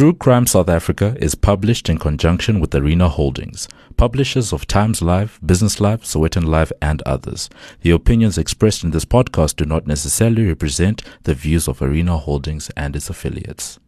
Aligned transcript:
True 0.00 0.14
Crime 0.14 0.46
South 0.46 0.70
Africa 0.70 1.14
is 1.20 1.34
published 1.34 1.90
in 1.90 1.98
conjunction 1.98 2.58
with 2.58 2.74
Arena 2.74 3.06
Holdings, 3.06 3.68
publishers 3.98 4.50
of 4.50 4.66
Times 4.66 5.02
Live, 5.02 5.38
Business 5.44 5.78
Live, 5.78 6.04
Sowetan 6.04 6.46
Live, 6.46 6.72
and 6.80 7.02
others. 7.02 7.50
The 7.82 7.90
opinions 7.90 8.38
expressed 8.38 8.82
in 8.82 8.92
this 8.92 9.04
podcast 9.04 9.56
do 9.56 9.66
not 9.66 9.86
necessarily 9.86 10.46
represent 10.46 11.02
the 11.24 11.34
views 11.34 11.68
of 11.68 11.82
Arena 11.82 12.16
Holdings 12.16 12.70
and 12.78 12.96
its 12.96 13.10
affiliates. 13.10 13.78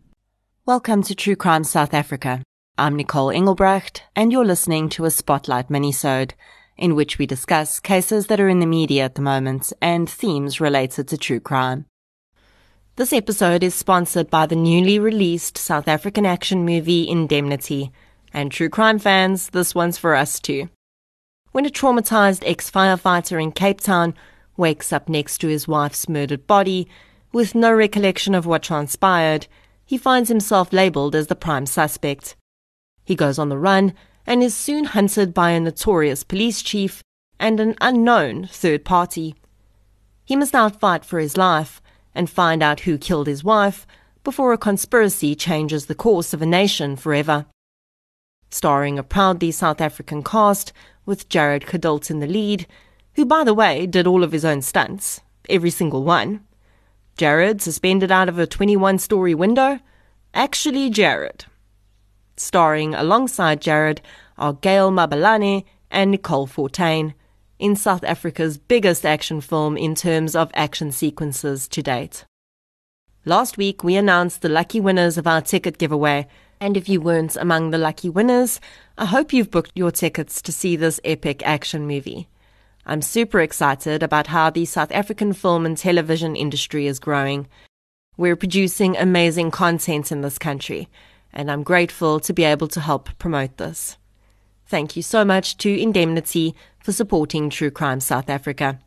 Welcome 0.67 1.03
to 1.05 1.15
True 1.15 1.35
Crime 1.35 1.65
South 1.65 1.95
Africa. 1.95 2.43
I'm 2.77 2.95
Nicole 2.95 3.31
Engelbrecht, 3.31 4.03
and 4.15 4.31
you're 4.31 4.45
listening 4.45 4.91
to 4.91 5.07
a 5.07 5.11
Spotlight 5.11 5.71
minisode, 5.71 6.33
in 6.77 6.95
which 6.95 7.17
we 7.17 7.25
discuss 7.25 7.81
cases 7.81 8.27
that 8.27 8.39
are 8.39 8.51
in 8.51 8.61
the 8.61 8.67
media 8.67 9.07
at 9.07 9.15
the 9.15 9.23
moment 9.23 9.73
and 9.81 10.11
themes 10.11 10.61
related 10.61 11.09
to 11.09 11.17
true 11.17 11.41
crime. 11.41 11.87
This 13.03 13.13
episode 13.13 13.65
is 13.65 13.75
sponsored 13.75 14.31
by 14.31 14.47
the 14.47 14.55
newly 14.55 15.01
released 15.01 15.59
South 15.59 15.89
African 15.89 16.25
action 16.25 16.65
movie 16.65 17.09
Indemnity. 17.09 17.91
And 18.33 18.53
true 18.53 18.69
crime 18.69 19.01
fans, 19.01 19.51
this 19.51 19.75
one's 19.75 19.99
for 19.99 20.15
us 20.15 20.39
too. 20.39 20.69
When 21.51 21.67
a 21.67 21.69
traumatized 21.69 22.45
ex 22.47 22.71
firefighter 22.71 23.43
in 23.43 23.51
Cape 23.51 23.81
Town 23.81 24.15
wakes 24.57 24.93
up 24.93 25.09
next 25.09 25.39
to 25.39 25.49
his 25.49 25.67
wife's 25.67 26.09
murdered 26.09 26.47
body 26.47 26.87
with 27.33 27.57
no 27.57 27.73
recollection 27.73 28.37
of 28.37 28.47
what 28.47 28.63
transpired, 28.63 29.49
he 29.85 29.99
finds 29.99 30.29
himself 30.29 30.73
labeled 30.73 31.17
as 31.17 31.27
the 31.27 31.35
prime 31.35 31.67
suspect. 31.67 32.37
He 33.05 33.17
goes 33.17 33.37
on 33.37 33.49
the 33.49 33.59
run 33.59 33.95
and 34.29 34.45
is 34.45 34.55
soon 34.55 34.85
hunted 34.85 35.35
by 35.35 35.51
a 35.51 35.59
notorious 35.59 36.23
police 36.23 36.63
chief 36.63 37.03
and 37.41 37.59
an 37.59 37.75
unknown 37.81 38.47
third 38.47 38.85
party. 38.85 39.35
He 40.25 40.37
must 40.37 40.53
now 40.53 40.69
fight 40.69 41.05
for 41.05 41.19
his 41.19 41.37
life 41.37 41.82
and 42.15 42.29
find 42.29 42.63
out 42.63 42.81
who 42.81 42.99
killed 42.99 43.27
his 43.27 43.45
wife 43.45 43.87
before 44.25 44.53
a 44.53 44.59
conspiracy 44.59 45.35
changes 45.35 45.87
the 45.87 45.95
course 45.95 46.33
of 46.33 46.43
a 46.43 46.47
nation 46.47 46.97
forever. 46.97 47.47
Starring 48.51 48.99
a 48.99 49.03
proudly 49.03 49.51
South 49.51 49.81
African 49.81 50.23
cast 50.23 50.73
with 51.07 51.29
Jared 51.29 51.65
Geduld 51.65 52.11
in 52.11 52.21
the 52.21 52.27
lead, 52.27 52.67
who, 53.15 53.25
by 53.25 53.45
the 53.45 53.55
way, 53.55 53.87
did 53.87 54.07
all 54.07 54.23
of 54.23 54.33
his 54.33 54.45
own 54.45 54.63
stunts, 54.63 55.21
every 55.49 55.71
single 55.71 56.05
one. 56.05 56.45
Jared 57.17 57.61
suspended 57.61 58.11
out 58.11 58.29
of 58.29 58.39
a 58.39 58.47
21 58.47 58.99
story 58.99 59.35
window? 59.35 59.81
Actually, 60.35 60.89
Jared. 60.89 61.45
Starring 62.37 62.95
alongside 62.95 63.61
Jared 63.61 64.01
are 64.39 64.55
Gail 64.55 64.91
Mabalane 64.91 65.65
and 65.91 66.11
Nicole 66.11 66.47
Fortuin 66.47 67.15
in 67.63 67.77
South 67.77 68.03
Africa's 68.03 68.59
biggest 68.59 69.07
action 69.07 69.41
film 69.41 69.77
in 69.77 69.95
terms 69.95 70.35
of 70.35 70.51
action 70.53 70.91
sequences 70.91 71.69
to 71.69 71.81
date. 71.81 72.25
Last 73.25 73.57
week, 73.57 73.85
we 73.85 73.95
announced 73.95 74.43
the 74.43 74.49
lucky 74.49 74.81
winners 74.81 75.17
of 75.17 75.29
our 75.29 75.41
ticket 75.41 75.79
giveaway, 75.79 76.27
and 76.61 76.77
if 76.77 76.89
you 76.89 77.01
weren't 77.01 77.37
among 77.37 77.71
the 77.71 77.79
lucky 77.79 78.09
winners, 78.09 78.61
I 78.99 79.05
hope 79.05 79.33
you've 79.33 79.53
booked 79.53 79.71
your 79.77 79.93
tickets 79.93 80.43
to 80.43 80.51
see 80.51 80.75
this 80.75 80.99
epic 81.05 81.41
action 81.47 81.87
movie. 81.87 82.27
I'm 82.85 83.01
super 83.01 83.39
excited 83.39 84.03
about 84.03 84.27
how 84.27 84.51
the 84.51 84.65
South 84.65 84.91
African 84.91 85.33
film 85.33 85.65
and 85.65 85.79
television 85.79 86.35
industry 86.35 86.89
is 86.89 86.99
growing. 86.99 87.47
We're 88.17 88.35
producing 88.35 88.97
amazing 88.97 89.53
content 89.53 90.11
in 90.11 90.23
this 90.23 90.37
country, 90.37 90.89
and 91.33 91.49
I'm 91.49 91.63
grateful 91.63 92.19
to 92.19 92.33
be 92.33 92.43
able 92.43 92.67
to 92.67 92.81
help 92.81 93.17
promote 93.21 93.59
this. 93.59 93.99
Thank 94.67 94.97
you 94.97 95.03
so 95.03 95.23
much 95.23 95.59
to 95.59 95.81
Indemnity 95.81 96.55
for 96.83 96.93
supporting 96.93 97.49
True 97.49 97.71
Crime 97.71 98.01
South 98.01 98.29
Africa. 98.29 98.81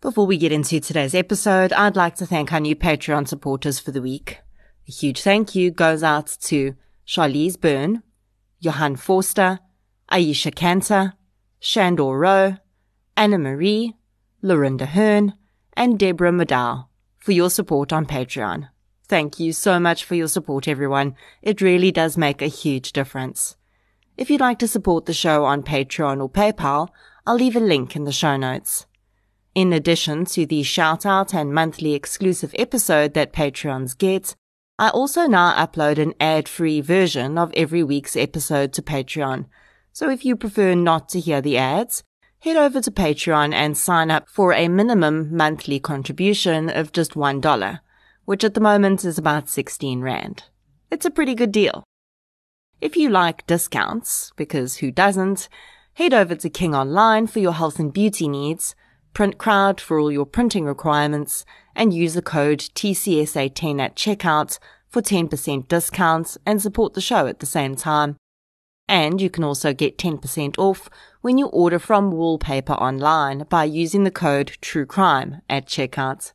Before 0.00 0.26
we 0.26 0.38
get 0.38 0.52
into 0.52 0.80
today's 0.80 1.14
episode, 1.14 1.72
I'd 1.72 1.96
like 1.96 2.14
to 2.16 2.26
thank 2.26 2.52
our 2.52 2.60
new 2.60 2.76
Patreon 2.76 3.26
supporters 3.26 3.78
for 3.80 3.90
the 3.90 4.00
week. 4.00 4.38
A 4.88 4.92
huge 4.92 5.22
thank 5.22 5.54
you 5.54 5.70
goes 5.70 6.02
out 6.02 6.36
to 6.42 6.74
Charlize 7.06 7.60
Byrne, 7.60 8.02
Johan 8.60 8.96
Forster, 8.96 9.58
Aisha 10.10 10.54
Cantor, 10.54 11.14
Shandor 11.60 12.18
Rowe, 12.18 12.56
Anna 13.16 13.38
Marie, 13.38 13.96
Lorinda 14.40 14.86
Hearn, 14.86 15.34
and 15.74 15.98
Deborah 15.98 16.32
Madal 16.32 16.86
for 17.18 17.32
your 17.32 17.50
support 17.50 17.92
on 17.92 18.06
Patreon. 18.06 18.68
Thank 19.08 19.40
you 19.40 19.52
so 19.52 19.80
much 19.80 20.04
for 20.04 20.14
your 20.14 20.28
support, 20.28 20.68
everyone. 20.68 21.16
It 21.42 21.60
really 21.60 21.90
does 21.90 22.16
make 22.16 22.40
a 22.40 22.46
huge 22.46 22.92
difference. 22.92 23.56
If 24.18 24.30
you'd 24.30 24.40
like 24.40 24.58
to 24.58 24.66
support 24.66 25.06
the 25.06 25.14
show 25.14 25.44
on 25.44 25.62
Patreon 25.62 26.20
or 26.20 26.28
PayPal, 26.28 26.88
I'll 27.24 27.36
leave 27.36 27.54
a 27.54 27.60
link 27.60 27.94
in 27.94 28.02
the 28.02 28.10
show 28.10 28.36
notes. 28.36 28.84
In 29.54 29.72
addition 29.72 30.24
to 30.24 30.44
the 30.44 30.64
shout 30.64 31.06
out 31.06 31.32
and 31.32 31.54
monthly 31.54 31.94
exclusive 31.94 32.52
episode 32.58 33.14
that 33.14 33.32
Patreons 33.32 33.96
get, 33.96 34.34
I 34.76 34.88
also 34.88 35.28
now 35.28 35.54
upload 35.54 35.98
an 35.98 36.14
ad 36.18 36.48
free 36.48 36.80
version 36.80 37.38
of 37.38 37.52
every 37.54 37.84
week's 37.84 38.16
episode 38.16 38.72
to 38.72 38.82
Patreon. 38.82 39.46
So 39.92 40.10
if 40.10 40.24
you 40.24 40.34
prefer 40.34 40.74
not 40.74 41.08
to 41.10 41.20
hear 41.20 41.40
the 41.40 41.56
ads, 41.56 42.02
head 42.40 42.56
over 42.56 42.80
to 42.80 42.90
Patreon 42.90 43.54
and 43.54 43.78
sign 43.78 44.10
up 44.10 44.28
for 44.28 44.52
a 44.52 44.66
minimum 44.66 45.32
monthly 45.36 45.78
contribution 45.78 46.68
of 46.68 46.90
just 46.90 47.12
$1, 47.12 47.80
which 48.24 48.42
at 48.42 48.54
the 48.54 48.60
moment 48.60 49.04
is 49.04 49.16
about 49.16 49.48
16 49.48 50.00
Rand. 50.00 50.42
It's 50.90 51.06
a 51.06 51.10
pretty 51.12 51.36
good 51.36 51.52
deal. 51.52 51.84
If 52.80 52.96
you 52.96 53.08
like 53.08 53.46
discounts, 53.46 54.32
because 54.36 54.76
who 54.76 54.92
doesn't, 54.92 55.48
head 55.94 56.14
over 56.14 56.36
to 56.36 56.48
King 56.48 56.76
Online 56.76 57.26
for 57.26 57.40
your 57.40 57.54
health 57.54 57.80
and 57.80 57.92
beauty 57.92 58.28
needs, 58.28 58.76
Print 59.14 59.36
Crowd 59.36 59.80
for 59.80 59.98
all 59.98 60.12
your 60.12 60.26
printing 60.26 60.64
requirements, 60.64 61.44
and 61.74 61.92
use 61.92 62.14
the 62.14 62.22
code 62.22 62.60
TCSA10 62.60 63.80
at 63.80 63.96
checkout 63.96 64.60
for 64.88 65.02
10% 65.02 65.66
discounts 65.66 66.38
and 66.46 66.62
support 66.62 66.94
the 66.94 67.00
show 67.00 67.26
at 67.26 67.40
the 67.40 67.46
same 67.46 67.74
time. 67.74 68.16
And 68.86 69.20
you 69.20 69.28
can 69.28 69.42
also 69.42 69.74
get 69.74 69.98
10% 69.98 70.56
off 70.56 70.88
when 71.20 71.36
you 71.36 71.48
order 71.48 71.80
from 71.80 72.12
Wallpaper 72.12 72.74
Online 72.74 73.44
by 73.50 73.64
using 73.64 74.04
the 74.04 74.12
code 74.12 74.56
TRUECRIME 74.60 75.42
at 75.48 75.66
checkout. 75.66 76.32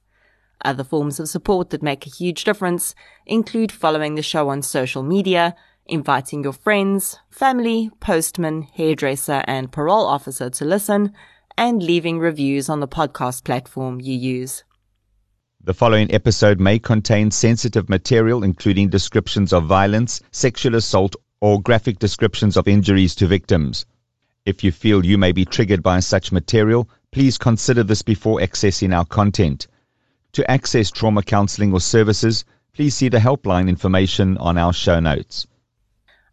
Other 0.63 0.83
forms 0.83 1.19
of 1.19 1.29
support 1.29 1.69
that 1.69 1.81
make 1.81 2.05
a 2.05 2.11
huge 2.11 2.43
difference 2.43 2.93
include 3.25 3.71
following 3.71 4.15
the 4.15 4.21
show 4.21 4.49
on 4.49 4.61
social 4.61 5.03
media, 5.03 5.55
inviting 5.85 6.43
your 6.43 6.53
friends, 6.53 7.19
family, 7.29 7.91
postman, 7.99 8.61
hairdresser, 8.61 9.43
and 9.45 9.71
parole 9.71 10.05
officer 10.05 10.49
to 10.49 10.65
listen, 10.65 11.13
and 11.57 11.83
leaving 11.83 12.19
reviews 12.19 12.69
on 12.69 12.79
the 12.79 12.87
podcast 12.87 13.43
platform 13.43 13.99
you 13.99 14.15
use. 14.15 14.63
The 15.63 15.73
following 15.73 16.13
episode 16.13 16.59
may 16.59 16.79
contain 16.79 17.31
sensitive 17.31 17.89
material, 17.89 18.43
including 18.43 18.89
descriptions 18.89 19.53
of 19.53 19.65
violence, 19.65 20.21
sexual 20.31 20.75
assault, 20.75 21.15
or 21.39 21.61
graphic 21.61 21.99
descriptions 21.99 22.57
of 22.57 22.67
injuries 22.67 23.15
to 23.15 23.27
victims. 23.27 23.85
If 24.45 24.63
you 24.63 24.71
feel 24.71 25.05
you 25.05 25.17
may 25.17 25.31
be 25.31 25.45
triggered 25.45 25.81
by 25.81 25.99
such 26.01 26.31
material, 26.31 26.89
please 27.11 27.37
consider 27.37 27.83
this 27.83 28.01
before 28.01 28.39
accessing 28.39 28.93
our 28.93 29.05
content. 29.05 29.67
To 30.33 30.49
access 30.49 30.91
trauma 30.91 31.21
counseling 31.21 31.71
or 31.73 31.79
services, 31.79 32.43
please 32.73 32.95
see 32.95 33.07
the 33.07 33.19
helpline 33.19 33.69
information 33.69 34.37
on 34.39 34.57
our 34.57 34.73
show 34.73 34.99
notes. 34.99 35.47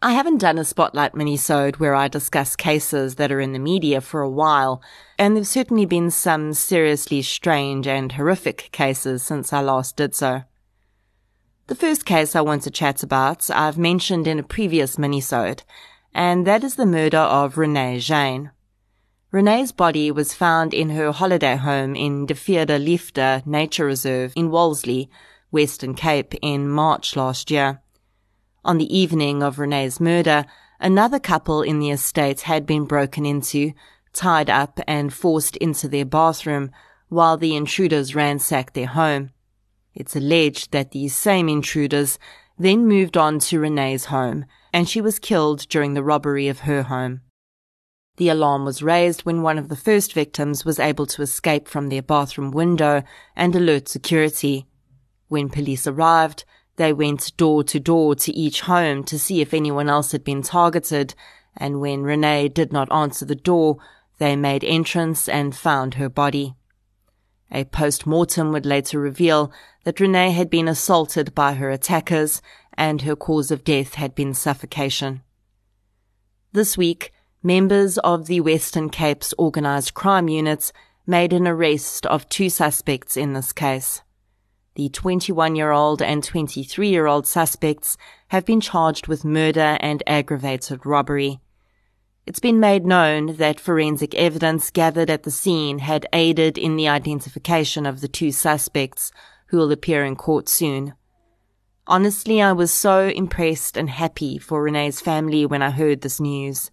I 0.02 0.12
haven't 0.12 0.38
done 0.38 0.56
a 0.56 0.64
spotlight 0.64 1.12
minisode 1.12 1.76
where 1.76 1.94
I 1.94 2.08
discuss 2.08 2.56
cases 2.56 3.16
that 3.16 3.30
are 3.30 3.40
in 3.40 3.52
the 3.52 3.58
media 3.58 4.00
for 4.00 4.22
a 4.22 4.30
while, 4.30 4.80
and 5.18 5.36
there've 5.36 5.46
certainly 5.46 5.84
been 5.84 6.10
some 6.10 6.54
seriously 6.54 7.20
strange 7.20 7.86
and 7.86 8.12
horrific 8.12 8.70
cases 8.72 9.22
since 9.22 9.52
I 9.52 9.60
last 9.60 9.98
did 9.98 10.14
so. 10.14 10.44
The 11.66 11.74
first 11.74 12.06
case 12.06 12.34
I 12.34 12.40
want 12.40 12.62
to 12.62 12.70
chat 12.70 13.02
about 13.02 13.50
I've 13.50 13.76
mentioned 13.76 14.26
in 14.26 14.38
a 14.38 14.42
previous 14.42 14.96
minisode, 14.96 15.64
and 16.14 16.46
that 16.46 16.64
is 16.64 16.76
the 16.76 16.86
murder 16.86 17.18
of 17.18 17.58
Renee 17.58 17.98
Jane. 17.98 18.52
Renee's 19.30 19.70
body 19.70 20.10
was 20.10 20.32
found 20.32 20.72
in 20.72 20.88
her 20.90 21.12
holiday 21.12 21.56
home 21.56 21.94
in 21.94 22.24
De 22.24 22.32
Vrede 22.32 23.46
Nature 23.46 23.84
Reserve 23.84 24.32
in 24.34 24.50
Wolseley, 24.50 25.10
Western 25.50 25.94
Cape 25.94 26.32
in 26.40 26.70
March 26.70 27.16
last 27.16 27.50
year. 27.50 27.82
On 28.64 28.76
the 28.76 28.94
evening 28.96 29.42
of 29.42 29.58
Renee's 29.58 30.00
murder, 30.00 30.44
another 30.78 31.18
couple 31.18 31.62
in 31.62 31.78
the 31.78 31.90
estate 31.90 32.42
had 32.42 32.66
been 32.66 32.84
broken 32.84 33.24
into, 33.24 33.72
tied 34.12 34.50
up 34.50 34.80
and 34.86 35.12
forced 35.12 35.56
into 35.56 35.88
their 35.88 36.04
bathroom 36.04 36.70
while 37.08 37.36
the 37.36 37.56
intruders 37.56 38.14
ransacked 38.14 38.74
their 38.74 38.86
home. 38.86 39.30
It's 39.94 40.14
alleged 40.14 40.72
that 40.72 40.90
these 40.90 41.16
same 41.16 41.48
intruders 41.48 42.18
then 42.58 42.86
moved 42.86 43.16
on 43.16 43.38
to 43.38 43.58
Renee's 43.58 44.06
home 44.06 44.44
and 44.72 44.88
she 44.88 45.00
was 45.00 45.18
killed 45.18 45.66
during 45.68 45.94
the 45.94 46.02
robbery 46.02 46.46
of 46.48 46.60
her 46.60 46.82
home. 46.82 47.22
The 48.16 48.28
alarm 48.28 48.66
was 48.66 48.82
raised 48.82 49.22
when 49.22 49.40
one 49.40 49.56
of 49.56 49.68
the 49.68 49.76
first 49.76 50.12
victims 50.12 50.64
was 50.64 50.78
able 50.78 51.06
to 51.06 51.22
escape 51.22 51.66
from 51.66 51.88
their 51.88 52.02
bathroom 52.02 52.50
window 52.50 53.02
and 53.34 53.56
alert 53.56 53.88
security. 53.88 54.66
When 55.28 55.48
police 55.48 55.86
arrived, 55.86 56.44
they 56.80 56.94
went 56.94 57.36
door 57.36 57.62
to 57.62 57.78
door 57.78 58.14
to 58.14 58.32
each 58.32 58.62
home 58.62 59.04
to 59.04 59.18
see 59.18 59.42
if 59.42 59.52
anyone 59.52 59.90
else 59.90 60.12
had 60.12 60.24
been 60.24 60.40
targeted, 60.40 61.14
and 61.54 61.78
when 61.78 62.02
Renee 62.02 62.48
did 62.48 62.72
not 62.72 62.90
answer 62.90 63.26
the 63.26 63.34
door, 63.34 63.76
they 64.16 64.34
made 64.34 64.64
entrance 64.64 65.28
and 65.28 65.54
found 65.54 65.94
her 65.94 66.08
body. 66.08 66.54
A 67.50 67.64
post-mortem 67.64 68.50
would 68.52 68.64
later 68.64 68.98
reveal 68.98 69.52
that 69.84 70.00
Renee 70.00 70.30
had 70.30 70.48
been 70.48 70.68
assaulted 70.68 71.34
by 71.34 71.52
her 71.52 71.68
attackers 71.68 72.40
and 72.72 73.02
her 73.02 73.14
cause 73.14 73.50
of 73.50 73.62
death 73.62 73.96
had 73.96 74.14
been 74.14 74.32
suffocation. 74.32 75.20
This 76.52 76.78
week, 76.78 77.12
members 77.42 77.98
of 77.98 78.26
the 78.26 78.40
Western 78.40 78.88
Cape's 78.88 79.34
organised 79.38 79.92
crime 79.92 80.28
units 80.28 80.72
made 81.06 81.34
an 81.34 81.46
arrest 81.46 82.06
of 82.06 82.26
two 82.30 82.48
suspects 82.48 83.18
in 83.18 83.34
this 83.34 83.52
case. 83.52 84.00
The 84.76 84.88
21 84.88 85.56
year 85.56 85.72
old 85.72 86.00
and 86.00 86.22
23 86.22 86.88
year 86.88 87.06
old 87.06 87.26
suspects 87.26 87.96
have 88.28 88.44
been 88.44 88.60
charged 88.60 89.08
with 89.08 89.24
murder 89.24 89.76
and 89.80 90.02
aggravated 90.06 90.86
robbery. 90.86 91.40
It's 92.26 92.38
been 92.38 92.60
made 92.60 92.86
known 92.86 93.36
that 93.36 93.58
forensic 93.58 94.14
evidence 94.14 94.70
gathered 94.70 95.10
at 95.10 95.24
the 95.24 95.30
scene 95.30 95.80
had 95.80 96.06
aided 96.12 96.56
in 96.56 96.76
the 96.76 96.86
identification 96.86 97.86
of 97.86 98.00
the 98.00 98.08
two 98.08 98.30
suspects, 98.30 99.10
who 99.46 99.56
will 99.56 99.72
appear 99.72 100.04
in 100.04 100.14
court 100.14 100.48
soon. 100.48 100.94
Honestly, 101.88 102.40
I 102.40 102.52
was 102.52 102.70
so 102.70 103.08
impressed 103.08 103.76
and 103.76 103.90
happy 103.90 104.38
for 104.38 104.62
Renee's 104.62 105.00
family 105.00 105.44
when 105.44 105.60
I 105.60 105.70
heard 105.70 106.02
this 106.02 106.20
news. 106.20 106.70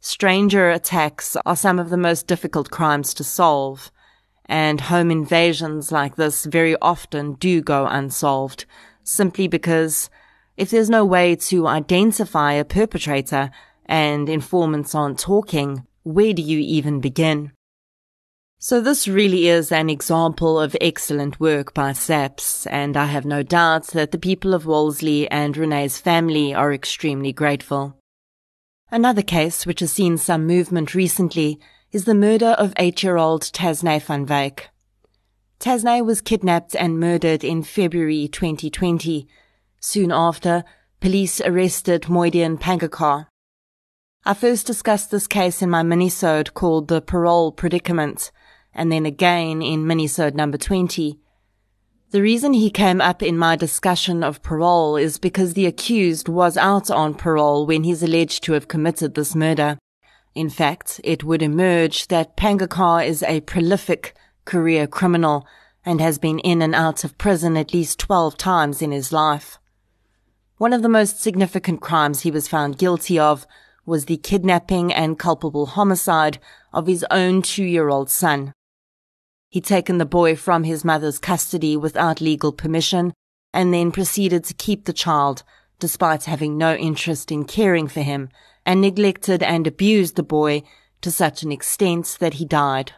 Stranger 0.00 0.70
attacks 0.70 1.34
are 1.46 1.56
some 1.56 1.78
of 1.78 1.88
the 1.88 1.96
most 1.96 2.26
difficult 2.26 2.70
crimes 2.70 3.14
to 3.14 3.24
solve, 3.24 3.90
and 4.46 4.80
home 4.82 5.10
invasions 5.10 5.90
like 5.90 6.16
this 6.16 6.44
very 6.44 6.76
often 6.82 7.34
do 7.34 7.62
go 7.62 7.86
unsolved, 7.86 8.66
simply 9.02 9.48
because 9.48 10.10
if 10.56 10.70
there's 10.70 10.90
no 10.90 11.04
way 11.04 11.34
to 11.36 11.66
identify 11.66 12.52
a 12.52 12.64
perpetrator 12.64 13.50
and 13.86 14.28
informants 14.28 14.94
aren't 14.94 15.18
talking, 15.18 15.86
where 16.02 16.32
do 16.32 16.42
you 16.42 16.58
even 16.58 17.00
begin? 17.00 17.52
So 18.58 18.80
this 18.80 19.06
really 19.06 19.48
is 19.48 19.70
an 19.70 19.90
example 19.90 20.58
of 20.58 20.76
excellent 20.80 21.38
work 21.38 21.74
by 21.74 21.92
SAPS, 21.92 22.66
and 22.68 22.96
I 22.96 23.06
have 23.06 23.26
no 23.26 23.42
doubt 23.42 23.88
that 23.88 24.10
the 24.10 24.18
people 24.18 24.54
of 24.54 24.64
Wolseley 24.64 25.30
and 25.30 25.54
Renee's 25.54 25.98
family 25.98 26.54
are 26.54 26.72
extremely 26.72 27.32
grateful. 27.32 27.98
Another 28.90 29.22
case 29.22 29.66
which 29.66 29.80
has 29.80 29.92
seen 29.92 30.16
some 30.16 30.46
movement 30.46 30.94
recently 30.94 31.58
is 31.94 32.06
the 32.06 32.14
murder 32.14 32.56
of 32.58 32.74
eight-year-old 32.76 33.42
Tazné 33.42 34.02
van 34.02 34.26
Wyk. 34.26 34.62
Tazné 35.60 36.04
was 36.04 36.20
kidnapped 36.20 36.74
and 36.74 36.98
murdered 36.98 37.44
in 37.44 37.62
February 37.62 38.26
2020. 38.26 39.28
Soon 39.78 40.10
after, 40.10 40.64
police 40.98 41.40
arrested 41.42 42.02
Moyhdian 42.02 42.58
Pangkaeker. 42.58 43.28
I 44.24 44.34
first 44.34 44.66
discussed 44.66 45.12
this 45.12 45.28
case 45.28 45.62
in 45.62 45.70
my 45.70 45.84
minisode 45.84 46.52
called 46.52 46.88
The 46.88 47.00
Parole 47.00 47.52
Predicament, 47.52 48.32
and 48.74 48.90
then 48.90 49.06
again 49.06 49.62
in 49.62 49.84
minisode 49.84 50.34
number 50.34 50.58
20. 50.58 51.20
The 52.10 52.22
reason 52.22 52.54
he 52.54 52.70
came 52.70 53.00
up 53.00 53.22
in 53.22 53.38
my 53.38 53.54
discussion 53.54 54.24
of 54.24 54.42
parole 54.42 54.96
is 54.96 55.18
because 55.18 55.54
the 55.54 55.66
accused 55.66 56.28
was 56.28 56.56
out 56.56 56.90
on 56.90 57.14
parole 57.14 57.66
when 57.66 57.84
he's 57.84 58.02
alleged 58.02 58.42
to 58.44 58.54
have 58.54 58.66
committed 58.66 59.14
this 59.14 59.36
murder. 59.36 59.78
In 60.34 60.50
fact, 60.50 61.00
it 61.04 61.22
would 61.22 61.42
emerge 61.42 62.08
that 62.08 62.36
Pangkaeker 62.36 63.06
is 63.06 63.22
a 63.22 63.40
prolific 63.42 64.16
career 64.44 64.86
criminal 64.86 65.46
and 65.84 66.00
has 66.00 66.18
been 66.18 66.40
in 66.40 66.60
and 66.60 66.74
out 66.74 67.04
of 67.04 67.18
prison 67.18 67.56
at 67.56 67.72
least 67.72 68.00
12 68.00 68.36
times 68.36 68.82
in 68.82 68.90
his 68.90 69.12
life. 69.12 69.58
One 70.56 70.72
of 70.72 70.82
the 70.82 70.88
most 70.88 71.20
significant 71.20 71.80
crimes 71.80 72.20
he 72.22 72.30
was 72.30 72.48
found 72.48 72.78
guilty 72.78 73.18
of 73.18 73.46
was 73.86 74.06
the 74.06 74.16
kidnapping 74.16 74.92
and 74.92 75.18
culpable 75.18 75.66
homicide 75.66 76.38
of 76.72 76.86
his 76.86 77.04
own 77.10 77.42
two-year-old 77.42 78.10
son. 78.10 78.52
He'd 79.50 79.64
taken 79.64 79.98
the 79.98 80.06
boy 80.06 80.34
from 80.34 80.64
his 80.64 80.84
mother's 80.84 81.18
custody 81.18 81.76
without 81.76 82.20
legal 82.20 82.52
permission 82.52 83.12
and 83.52 83.72
then 83.72 83.92
proceeded 83.92 84.42
to 84.44 84.54
keep 84.54 84.84
the 84.84 84.92
child 84.92 85.44
despite 85.78 86.24
having 86.24 86.56
no 86.56 86.74
interest 86.74 87.30
in 87.30 87.44
caring 87.44 87.86
for 87.86 88.00
him 88.00 88.30
and 88.66 88.80
neglected 88.80 89.42
and 89.42 89.66
abused 89.66 90.16
the 90.16 90.22
boy 90.22 90.62
to 91.00 91.10
such 91.10 91.42
an 91.42 91.52
extent 91.52 92.16
that 92.20 92.34
he 92.34 92.44
died. 92.44 92.92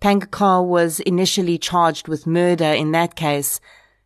Pangkaeker 0.00 0.64
was 0.64 1.00
initially 1.00 1.58
charged 1.58 2.08
with 2.08 2.26
murder 2.26 2.64
in 2.64 2.92
that 2.92 3.16
case, 3.16 3.60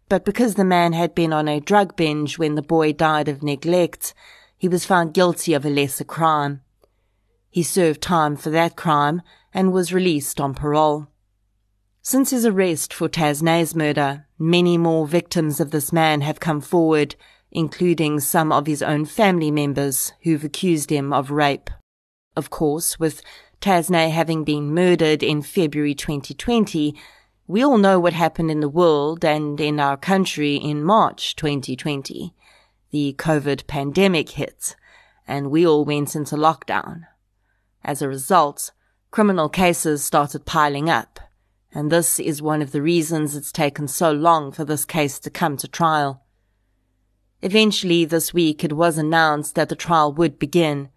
but 0.08 0.24
because 0.24 0.54
the 0.54 0.64
man 0.64 0.92
had 0.92 1.14
been 1.14 1.32
on 1.32 1.48
a 1.48 1.60
drug 1.60 1.96
binge 1.96 2.38
when 2.38 2.54
the 2.54 2.62
boy 2.62 2.92
died 2.92 3.28
of 3.28 3.42
neglect, 3.42 4.14
he 4.56 4.68
was 4.68 4.84
found 4.84 5.14
guilty 5.14 5.54
of 5.54 5.66
a 5.66 5.70
lesser 5.70 6.04
crime. 6.04 6.62
He 7.50 7.62
served 7.62 8.00
time 8.00 8.36
for 8.36 8.50
that 8.50 8.76
crime 8.76 9.22
and 9.52 9.72
was 9.72 9.92
released 9.92 10.40
on 10.40 10.54
parole. 10.54 11.08
Since 12.02 12.30
his 12.30 12.46
arrest 12.46 12.94
for 12.94 13.08
Tazné's 13.08 13.74
murder, 13.74 14.26
many 14.38 14.78
more 14.78 15.06
victims 15.06 15.60
of 15.60 15.72
this 15.72 15.92
man 15.92 16.22
have 16.22 16.40
come 16.40 16.60
forward, 16.60 17.16
including 17.50 18.20
some 18.20 18.52
of 18.52 18.66
his 18.66 18.82
own 18.82 19.04
family 19.04 19.50
members 19.50 20.12
who've 20.22 20.44
accused 20.44 20.90
him 20.90 21.12
of 21.12 21.30
rape. 21.30 21.70
Of 22.36 22.50
course, 22.50 22.98
with 22.98 23.22
Tazné 23.60 24.10
having 24.10 24.44
been 24.44 24.74
murdered 24.74 25.22
in 25.22 25.42
February 25.42 25.94
2020, 25.94 26.94
we 27.46 27.64
all 27.64 27.78
know 27.78 27.98
what 27.98 28.12
happened 28.12 28.50
in 28.50 28.60
the 28.60 28.68
world 28.68 29.24
and 29.24 29.60
in 29.60 29.80
our 29.80 29.96
country 29.96 30.56
in 30.56 30.84
March 30.84 31.34
2020. 31.36 32.34
The 32.90 33.14
COVID 33.18 33.66
pandemic 33.66 34.30
hit, 34.30 34.76
and 35.26 35.50
we 35.50 35.66
all 35.66 35.84
went 35.84 36.14
into 36.14 36.36
lockdown. 36.36 37.06
As 37.84 38.02
a 38.02 38.08
result, 38.08 38.72
criminal 39.10 39.48
cases 39.48 40.04
started 40.04 40.44
piling 40.44 40.88
up 40.88 41.20
and 41.72 41.92
this 41.92 42.18
is 42.18 42.40
one 42.40 42.62
of 42.62 42.72
the 42.72 42.82
reasons 42.82 43.36
it's 43.36 43.52
taken 43.52 43.86
so 43.86 44.10
long 44.10 44.52
for 44.52 44.64
this 44.64 44.84
case 44.84 45.18
to 45.20 45.30
come 45.30 45.56
to 45.56 45.68
trial. 45.68 46.24
Eventually 47.40 48.04
this 48.04 48.34
week 48.34 48.64
it 48.64 48.72
was 48.72 48.98
announced 48.98 49.54
that 49.54 49.68
the 49.68 49.76
trial 49.76 50.12
would 50.12 50.38
begin, 50.38 50.88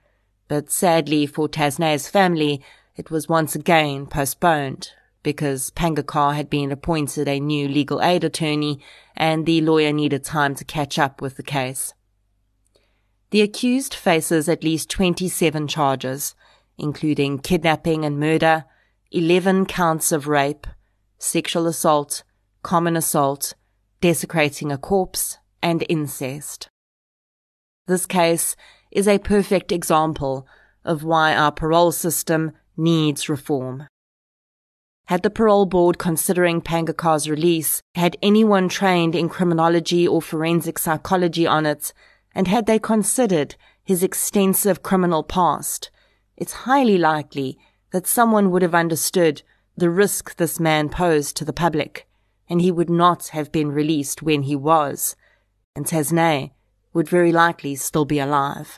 but 0.48 0.72
sadly 0.72 1.26
for 1.28 1.48
Tazné's 1.48 2.08
family, 2.08 2.64
it 2.96 3.12
was 3.12 3.30
once 3.30 3.56
again 3.56 4.08
postponed 4.08 4.92
because 5.24 5.72
Pangkaeker 5.72 6.36
had 6.36 6.50
been 6.50 6.72
appointed 6.72 7.28
a 7.28 7.40
new 7.40 7.68
legal 7.68 8.02
aid 8.02 8.24
attorney 8.24 8.80
and 9.16 9.46
the 9.46 9.62
lawyer 9.62 9.94
needed 9.94 10.24
time 10.24 10.56
to 10.56 10.66
catch 10.66 10.98
up 10.98 11.22
with 11.22 11.38
the 11.38 11.44
case. 11.44 11.94
The 13.30 13.42
accused 13.42 13.94
faces 13.94 14.50
at 14.50 14.64
least 14.64 14.90
27 14.90 15.68
charges, 15.68 16.36
including 16.78 17.40
kidnapping 17.40 18.04
and 18.04 18.20
murder, 18.20 18.66
11 19.12 19.68
counts 19.68 20.12
of 20.12 20.28
rape, 20.28 20.66
sexual 21.20 21.68
assault, 21.68 22.24
common 22.64 22.98
assault, 22.98 23.54
desecrating 24.02 24.72
a 24.72 24.78
corpse, 24.78 25.38
and 25.62 25.86
incest. 25.90 26.70
This 27.88 28.06
case 28.06 28.56
is 28.92 29.08
a 29.08 29.20
perfect 29.20 29.72
example 29.72 30.48
of 30.84 31.04
why 31.04 31.36
our 31.36 31.52
parole 31.52 31.92
system 31.92 32.52
needs 32.78 33.30
reform. 33.30 33.88
Had 35.06 35.24
the 35.24 35.30
parole 35.30 35.66
board 35.66 35.98
considering 35.98 36.62
Pangkaeker's 36.62 37.30
release 37.30 37.82
had 37.96 38.18
anyone 38.22 38.70
trained 38.70 39.16
in 39.16 39.30
criminology 39.30 40.08
or 40.08 40.22
forensic 40.22 40.80
psychology 40.80 41.46
on 41.46 41.66
it, 41.66 41.94
and 42.34 42.48
had 42.48 42.66
they 42.66 42.80
considered 42.80 43.56
his 43.84 44.04
extensive 44.04 44.84
criminal 44.84 45.24
past, 45.24 45.92
it's 46.38 46.54
highly 46.54 46.98
likely 46.98 47.58
that 47.92 48.08
someone 48.08 48.52
would 48.52 48.62
have 48.62 48.76
understood 48.76 49.42
the 49.76 49.90
risk 49.90 50.36
this 50.36 50.60
man 50.60 50.88
posed 50.88 51.36
to 51.38 51.46
the 51.46 51.54
public, 51.54 52.08
and 52.50 52.62
he 52.62 52.72
would 52.72 52.90
not 52.90 53.28
have 53.30 53.52
been 53.52 53.72
released 53.72 54.22
when 54.22 54.44
he 54.44 54.56
was, 54.56 55.16
and 55.76 55.86
Tazné 55.86 56.52
would 56.94 57.08
very 57.08 57.32
likely 57.32 57.76
still 57.76 58.06
be 58.06 58.20
alive. 58.20 58.78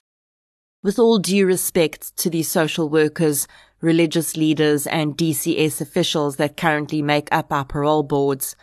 With 0.84 1.00
all 1.00 1.18
due 1.18 1.46
respect 1.46 2.16
to 2.18 2.30
the 2.30 2.44
social 2.44 2.90
workers, 2.90 3.48
religious 3.82 4.36
leaders, 4.36 4.86
and 4.86 5.18
DCS 5.18 5.82
officials 5.82 6.36
that 6.38 6.58
currently 6.58 7.02
make 7.02 7.30
up 7.32 7.52
our 7.52 7.66
parole 7.66 8.04
boards, 8.04 8.56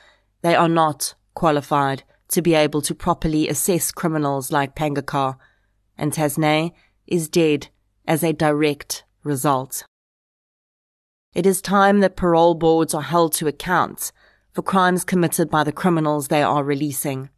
they 0.42 0.54
are 0.54 0.68
not 0.68 1.14
qualified 1.34 2.02
to 2.28 2.42
be 2.42 2.54
able 2.54 2.82
to 2.82 2.94
properly 2.94 3.48
assess 3.48 3.90
criminals 3.90 4.52
like 4.52 4.76
Pangkaeker, 4.76 5.36
and 5.98 6.12
Tazné 6.12 6.72
is 7.06 7.28
dead 7.28 7.68
as 8.06 8.22
a 8.22 8.32
direct 8.32 9.04
result. 9.24 9.84
It 11.34 11.46
is 11.46 11.62
time 11.62 12.00
that 12.00 12.16
parole 12.16 12.54
boards 12.54 12.94
are 12.94 13.02
held 13.02 13.32
to 13.34 13.46
account 13.46 14.12
for 14.52 14.62
crimes 14.62 15.04
committed 15.04 15.48
by 15.48 15.64
the 15.64 15.72
criminals 15.72 16.28
they 16.28 16.42
are 16.42 16.64
releasing. 16.64 17.30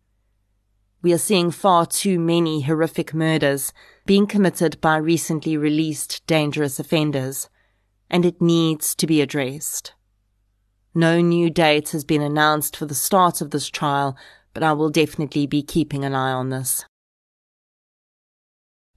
We 1.02 1.12
are 1.12 1.18
seeing 1.18 1.50
far 1.50 1.84
too 1.84 2.20
many 2.20 2.62
horrific 2.62 3.12
murders 3.12 3.72
being 4.06 4.28
committed 4.28 4.80
by 4.80 4.96
recently 4.96 5.56
released 5.56 6.24
dangerous 6.28 6.78
offenders, 6.78 7.48
and 8.08 8.24
it 8.24 8.40
needs 8.40 8.94
to 8.94 9.06
be 9.08 9.20
addressed. 9.20 9.94
No 10.94 11.20
new 11.20 11.50
date 11.50 11.90
has 11.90 12.04
been 12.04 12.22
announced 12.22 12.76
for 12.76 12.86
the 12.86 12.94
start 12.94 13.40
of 13.40 13.50
this 13.50 13.68
trial, 13.68 14.16
but 14.54 14.62
I 14.62 14.74
will 14.74 14.90
definitely 14.90 15.46
be 15.46 15.62
keeping 15.62 16.04
an 16.04 16.14
eye 16.14 16.32
on 16.32 16.50
this. 16.50 16.84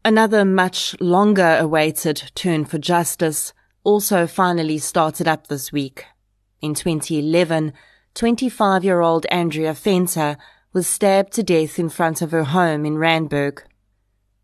Another 0.03 0.45
much 0.45 0.95
longer 1.01 1.57
awaited 1.59 2.31
turn 2.35 2.65
for 2.65 2.77
justice 2.77 3.53
also 3.83 4.27
finally 4.27 4.77
started 4.77 5.27
up 5.27 5.47
this 5.47 5.71
week. 5.71 6.05
In 6.61 6.75
2011, 6.75 7.73
25 8.13 8.83
year 8.83 9.01
old 9.01 9.25
Andrea 9.31 9.73
Venter 9.73 10.37
was 10.75 10.85
stabbed 10.85 11.31
to 11.31 11.41
death 11.41 11.79
in 11.79 11.87
front 11.87 12.21
of 12.21 12.31
her 12.31 12.43
home 12.43 12.85
in 12.85 12.97
Randburg. 12.97 13.63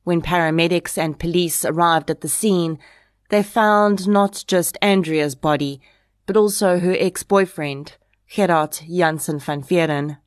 When 0.05 0.21
paramedics 0.21 0.97
and 0.97 1.19
police 1.19 1.65
arrived 1.65 2.09
at 2.09 2.21
the 2.21 2.29
scene, 2.29 2.79
they 3.29 3.43
found 3.43 4.07
not 4.07 4.45
just 4.47 4.77
Andrea's 4.81 5.35
body, 5.35 5.81
but 6.25 6.38
also 6.38 6.79
her 6.79 6.95
ex-boyfriend, 6.97 7.97
Gerhard 8.33 8.79
Jansen 8.89 9.39
van 9.39 9.61
Vuuren. 9.61 10.19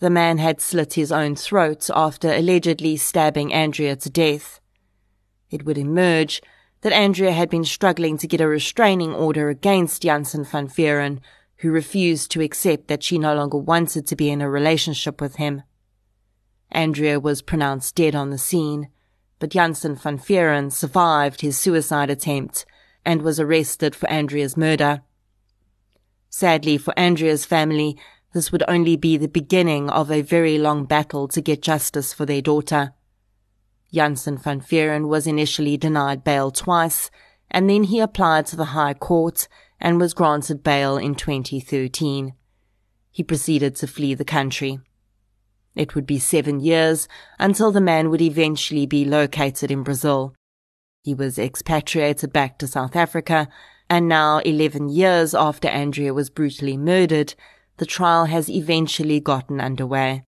The 0.00 0.10
man 0.10 0.38
had 0.38 0.60
slit 0.60 0.94
his 0.94 1.12
own 1.12 1.36
throat 1.36 1.88
after 1.94 2.32
allegedly 2.32 2.96
stabbing 2.96 3.52
Andrea 3.52 3.94
to 3.94 4.10
death. 4.10 4.58
It 5.52 5.64
would 5.64 5.78
emerge 5.78 6.42
that 6.80 6.92
Andrea 6.92 7.30
had 7.30 7.48
been 7.48 7.64
struggling 7.64 8.18
to 8.18 8.26
get 8.26 8.40
a 8.40 8.48
restraining 8.48 9.14
order 9.14 9.50
against 9.50 10.02
Jansen 10.02 10.42
van 10.42 10.66
Vuuren, 10.66 11.20
who 11.62 11.70
refused 11.70 12.28
to 12.28 12.42
accept 12.42 12.88
that 12.88 13.04
she 13.04 13.18
no 13.18 13.34
longer 13.36 13.56
wanted 13.56 14.04
to 14.04 14.16
be 14.16 14.28
in 14.28 14.42
a 14.42 14.50
relationship 14.50 15.20
with 15.20 15.36
him. 15.36 15.62
Andrea 16.72 17.20
was 17.20 17.40
pronounced 17.40 17.94
dead 17.94 18.16
on 18.16 18.30
the 18.30 18.38
scene, 18.38 18.88
but 19.38 19.50
Jansen 19.50 19.94
van 19.94 20.18
Vuuren 20.18 20.72
survived 20.72 21.40
his 21.40 21.56
suicide 21.56 22.10
attempt 22.10 22.66
and 23.04 23.22
was 23.22 23.38
arrested 23.38 23.94
for 23.94 24.10
Andrea's 24.10 24.56
murder. 24.56 25.02
Sadly 26.28 26.78
for 26.78 26.98
Andrea's 26.98 27.44
family, 27.44 27.96
this 28.34 28.50
would 28.50 28.64
only 28.66 28.96
be 28.96 29.16
the 29.16 29.28
beginning 29.28 29.88
of 29.88 30.10
a 30.10 30.22
very 30.22 30.58
long 30.58 30.84
battle 30.84 31.28
to 31.28 31.40
get 31.40 31.62
justice 31.62 32.12
for 32.12 32.26
their 32.26 32.42
daughter. 32.42 32.92
Jansen 33.94 34.36
van 34.36 34.60
Vuuren 34.60 35.06
was 35.06 35.28
initially 35.28 35.76
denied 35.76 36.24
bail 36.24 36.50
twice, 36.50 37.08
and 37.52 37.70
then 37.70 37.84
he 37.84 38.00
applied 38.00 38.46
to 38.46 38.56
the 38.56 38.72
High 38.74 38.94
Court 38.94 39.46
and 39.82 40.00
was 40.00 40.14
granted 40.14 40.62
bail 40.62 40.96
in 40.96 41.14
2013. 41.14 42.32
He 43.10 43.22
proceeded 43.24 43.74
to 43.76 43.86
flee 43.88 44.14
the 44.14 44.24
country. 44.24 44.78
It 45.74 45.94
would 45.94 46.06
be 46.06 46.20
seven 46.20 46.60
years 46.60 47.08
until 47.38 47.72
the 47.72 47.80
man 47.80 48.08
would 48.08 48.22
eventually 48.22 48.86
be 48.86 49.04
located 49.04 49.70
in 49.72 49.82
Brazil. 49.82 50.34
He 51.02 51.14
was 51.14 51.36
expatriated 51.36 52.32
back 52.32 52.58
to 52.58 52.68
South 52.68 52.94
Africa, 52.94 53.48
and 53.90 54.08
now 54.08 54.38
11 54.38 54.88
years 54.88 55.34
after 55.34 55.66
Andrea 55.66 56.14
was 56.14 56.30
brutally 56.30 56.76
murdered, 56.76 57.34
the 57.78 57.86
trial 57.86 58.26
has 58.26 58.48
eventually 58.48 59.18
gotten 59.18 59.60
underway. 59.60 60.22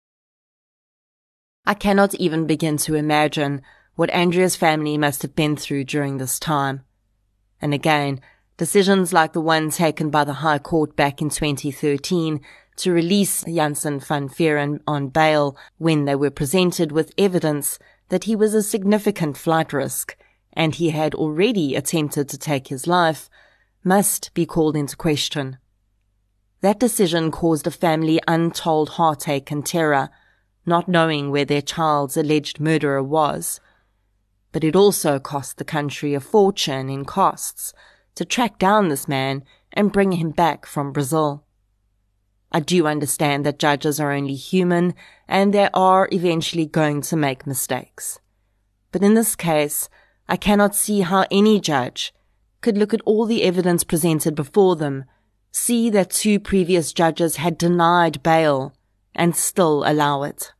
I 1.65 1.73
cannot 1.73 2.15
even 2.15 2.47
begin 2.47 2.77
to 2.77 2.95
imagine 2.95 3.61
what 3.95 4.09
Andrea's 4.11 4.55
family 4.55 4.97
must 4.97 5.21
have 5.23 5.35
been 5.35 5.57
through 5.57 5.83
during 5.83 6.17
this 6.17 6.39
time. 6.39 6.83
And 7.61 7.73
again, 7.73 8.21
decisions 8.57 9.13
like 9.13 9.33
the 9.33 9.41
one 9.41 9.69
taken 9.69 10.09
by 10.09 10.23
the 10.23 10.33
High 10.33 10.59
Court 10.59 10.95
back 10.95 11.21
in 11.21 11.29
2013 11.29 12.41
to 12.77 12.91
release 12.91 13.43
Jansen 13.43 13.99
van 13.99 14.29
Vuuren 14.29 14.79
on 14.87 15.09
bail 15.09 15.57
when 15.77 16.05
they 16.05 16.15
were 16.15 16.31
presented 16.31 16.91
with 16.91 17.13
evidence 17.17 17.77
that 18.09 18.25
he 18.25 18.35
was 18.35 18.53
a 18.53 18.63
significant 18.63 19.37
flight 19.37 19.73
risk 19.73 20.15
and 20.53 20.75
he 20.75 20.89
had 20.89 21.15
already 21.15 21.75
attempted 21.75 22.27
to 22.29 22.37
take 22.37 22.67
his 22.67 22.87
life 22.87 23.29
must 23.83 24.33
be 24.33 24.45
called 24.45 24.75
into 24.75 24.95
question. 24.95 25.57
That 26.61 26.79
decision 26.79 27.31
caused 27.31 27.65
a 27.65 27.71
family 27.71 28.19
untold 28.27 28.89
heartache 28.89 29.49
and 29.49 29.65
terror, 29.65 30.09
not 30.65 30.87
knowing 30.87 31.31
where 31.31 31.45
their 31.45 31.61
child's 31.61 32.15
alleged 32.15 32.59
murderer 32.59 33.01
was. 33.01 33.59
But 34.51 34.63
it 34.63 34.75
also 34.75 35.19
cost 35.19 35.57
the 35.57 35.63
country 35.63 36.13
a 36.13 36.19
fortune 36.19 36.89
in 36.89 37.05
costs 37.05 37.73
to 38.15 38.25
track 38.25 38.59
down 38.59 38.89
this 38.89 39.07
man 39.07 39.43
and 39.71 39.91
bring 39.91 40.13
him 40.13 40.31
back 40.31 40.65
from 40.65 40.91
Brazil. 40.91 41.43
I 42.51 42.59
do 42.59 42.85
understand 42.85 43.45
that 43.45 43.59
judges 43.59 43.99
are 43.99 44.11
only 44.11 44.35
human 44.35 44.93
and 45.27 45.53
they 45.53 45.69
are 45.73 46.09
eventually 46.11 46.65
going 46.65 47.01
to 47.03 47.15
make 47.15 47.47
mistakes. 47.47 48.19
But 48.91 49.03
in 49.03 49.13
this 49.13 49.35
case, 49.35 49.87
I 50.27 50.35
cannot 50.35 50.75
see 50.75 51.01
how 51.01 51.25
any 51.31 51.59
judge 51.59 52.13
could 52.59 52.77
look 52.77 52.93
at 52.93 53.01
all 53.01 53.25
the 53.25 53.43
evidence 53.43 53.83
presented 53.83 54.35
before 54.35 54.75
them 54.75 55.05
see 55.51 55.89
that 55.89 56.09
two 56.09 56.39
previous 56.39 56.93
judges 56.93 57.37
had 57.37 57.57
denied 57.57 58.23
bail 58.23 58.73
and 59.13 59.35
still 59.35 59.83
allow 59.85 60.23
it. 60.23 60.53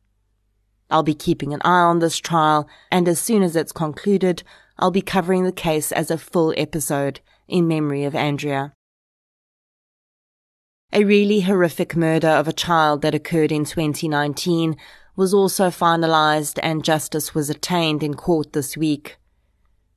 I'll 0.90 1.02
be 1.02 1.14
keeping 1.14 1.54
an 1.54 1.62
eye 1.64 1.80
on 1.80 2.00
this 2.00 2.18
trial, 2.18 2.68
and 2.90 3.08
as 3.08 3.18
soon 3.18 3.42
as 3.42 3.56
it's 3.56 3.72
concluded, 3.72 4.42
I'll 4.78 4.90
be 4.90 5.00
covering 5.00 5.44
the 5.44 5.52
case 5.52 5.90
as 5.90 6.10
a 6.10 6.18
full 6.18 6.52
episode 6.58 7.20
in 7.48 7.68
memory 7.68 8.04
of 8.04 8.14
Andrea. 8.14 8.72
A 10.92 11.04
really 11.04 11.40
horrific 11.40 11.96
murder 11.96 12.28
of 12.28 12.46
a 12.46 12.52
child 12.52 13.02
that 13.02 13.14
occurred 13.14 13.50
in 13.50 13.64
2019 13.64 14.76
was 15.16 15.32
also 15.32 15.68
finalized 15.68 16.58
and 16.62 16.84
justice 16.84 17.34
was 17.34 17.48
attained 17.50 18.02
in 18.02 18.14
court 18.14 18.52
this 18.52 18.76
week. 18.76 19.16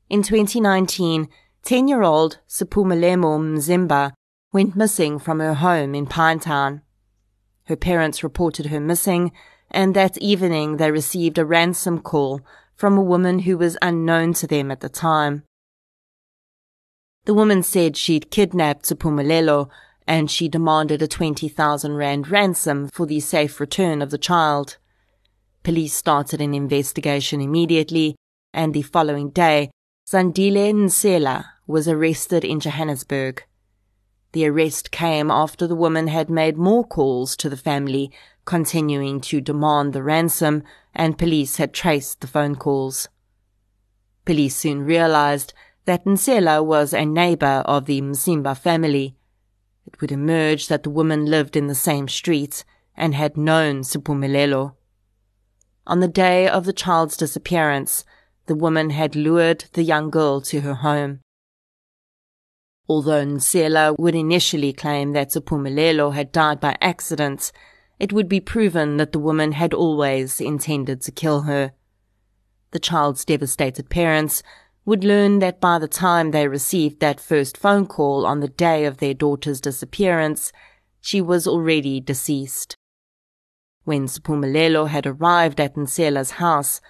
In 0.09 0.23
2019, 0.23 1.27
10 1.63 1.87
year 1.87 2.03
old 2.03 2.39
Siphumelelo 2.47 3.39
Mzimba 3.39 4.13
went 4.53 4.75
missing 4.75 5.19
from 5.19 5.39
her 5.39 5.55
home 5.55 5.95
in 5.95 6.05
Pinetown. 6.05 6.81
Her 7.65 7.75
parents 7.75 8.23
reported 8.23 8.67
her 8.67 8.79
missing, 8.79 9.31
and 9.71 9.95
that 9.95 10.17
evening 10.19 10.77
they 10.77 10.91
received 10.91 11.37
a 11.37 11.45
ransom 11.45 11.99
call 11.99 12.41
from 12.75 12.97
a 12.97 13.03
woman 13.03 13.39
who 13.39 13.57
was 13.57 13.77
unknown 13.81 14.33
to 14.35 14.47
them 14.47 14.69
at 14.69 14.81
the 14.81 14.89
time. 14.89 15.43
The 17.25 17.33
woman 17.33 17.63
said 17.63 17.97
she'd 17.97 18.29
kidnapped 18.29 18.85
Siphumelelo 18.85 19.69
and 20.07 20.29
she 20.29 20.47
demanded 20.47 21.01
a 21.01 21.07
20,000 21.07 21.95
rand 21.95 22.29
ransom 22.29 22.87
for 22.89 23.07
the 23.07 23.19
safe 23.19 23.59
return 23.59 24.01
of 24.01 24.11
the 24.11 24.19
child. 24.19 24.77
Police 25.63 25.95
started 25.95 26.39
an 26.39 26.53
investigation 26.53 27.41
immediately, 27.41 28.15
and 28.53 28.73
the 28.73 28.83
following 28.83 29.31
day, 29.31 29.71
Zandile 30.07 30.71
Nsela 30.71 31.45
was 31.65 31.87
arrested 31.87 32.45
in 32.45 32.59
Johannesburg. 32.59 33.43
The 34.33 34.45
arrest 34.45 34.91
came 34.91 35.31
after 35.31 35.65
the 35.65 35.75
woman 35.75 36.07
had 36.07 36.29
made 36.29 36.57
more 36.57 36.85
calls 36.85 37.35
to 37.37 37.49
the 37.49 37.57
family, 37.57 38.11
continuing 38.45 39.19
to 39.21 39.41
demand 39.41 39.93
the 39.93 40.03
ransom, 40.03 40.61
and 40.93 41.17
police 41.17 41.57
had 41.57 41.73
traced 41.73 42.21
the 42.21 42.27
phone 42.27 42.55
calls. 42.55 43.09
Police 44.25 44.55
soon 44.55 44.83
realized 44.83 45.53
that 45.85 46.05
Nsela 46.05 46.65
was 46.65 46.93
a 46.93 47.05
neighbor 47.05 47.63
of 47.65 47.85
the 47.85 48.01
Mzimba 48.01 48.57
family. 48.57 49.15
It 49.85 50.01
would 50.01 50.11
emerge 50.11 50.67
that 50.67 50.83
the 50.83 50.89
woman 50.89 51.25
lived 51.25 51.55
in 51.55 51.67
the 51.67 51.75
same 51.75 52.07
street 52.07 52.65
and 52.97 53.13
had 53.13 53.37
known 53.37 53.83
Siphumelelo. 53.83 54.75
On 55.87 55.99
the 55.99 56.07
day 56.07 56.47
of 56.47 56.65
the 56.65 56.73
child's 56.73 57.17
disappearance, 57.17 58.03
the 58.47 58.55
woman 58.55 58.89
had 58.89 59.15
lured 59.15 59.65
the 59.73 59.83
young 59.83 60.09
girl 60.09 60.41
to 60.41 60.61
her 60.61 60.75
home. 60.75 61.19
Although 62.87 63.25
Nsela 63.25 63.97
would 63.97 64.15
initially 64.15 64.73
claim 64.73 65.13
that 65.13 65.31
Siphumelelo 65.31 66.13
had 66.13 66.31
died 66.31 66.59
by 66.59 66.77
accident, 66.81 67.51
it 67.99 68.11
would 68.11 68.27
be 68.27 68.39
proven 68.39 68.97
that 68.97 69.11
the 69.11 69.19
woman 69.19 69.53
had 69.53 69.73
always 69.73 70.41
intended 70.41 71.01
to 71.01 71.11
kill 71.11 71.41
her. 71.41 71.73
The 72.71 72.79
child's 72.79 73.23
devastated 73.23 73.89
parents 73.89 74.43
would 74.85 75.03
learn 75.03 75.39
that 75.39 75.59
by 75.59 75.79
the 75.79 75.87
time 75.87 76.31
they 76.31 76.47
received 76.47 76.99
that 76.99 77.19
first 77.19 77.57
phone 77.57 77.87
call 77.87 78.25
on 78.25 78.39
the 78.39 78.47
day 78.47 78.85
of 78.85 78.97
their 78.97 79.13
daughter's 79.13 79.59
disappearance, 79.59 80.51
she 81.01 81.19
was 81.19 81.47
already 81.47 81.99
deceased. 81.99 82.77
When 83.83 84.07
Siphumelelo 84.07 84.87
had 84.87 85.05
arrived 85.05 85.59
at 85.59 85.75
Nsela's 85.75 86.31
house, 86.31 86.81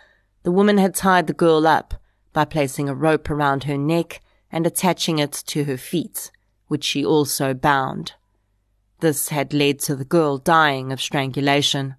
the 0.43 0.51
woman 0.51 0.77
had 0.77 0.93
tied 0.93 1.27
the 1.27 1.33
girl 1.33 1.65
up 1.65 1.93
by 2.33 2.45
placing 2.45 2.89
a 2.89 2.95
rope 2.95 3.29
around 3.29 3.63
her 3.63 3.77
neck 3.77 4.21
and 4.51 4.67
attaching 4.67 5.19
it 5.19 5.31
to 5.47 5.63
her 5.63 5.77
feet, 5.77 6.31
which 6.67 6.83
she 6.83 7.03
also 7.03 7.53
bound. 7.53 8.13
This 8.99 9.29
had 9.29 9.53
led 9.53 9.79
to 9.79 9.95
the 9.95 10.05
girl 10.05 10.37
dying 10.37 10.91
of 10.91 11.01
strangulation. 11.01 11.95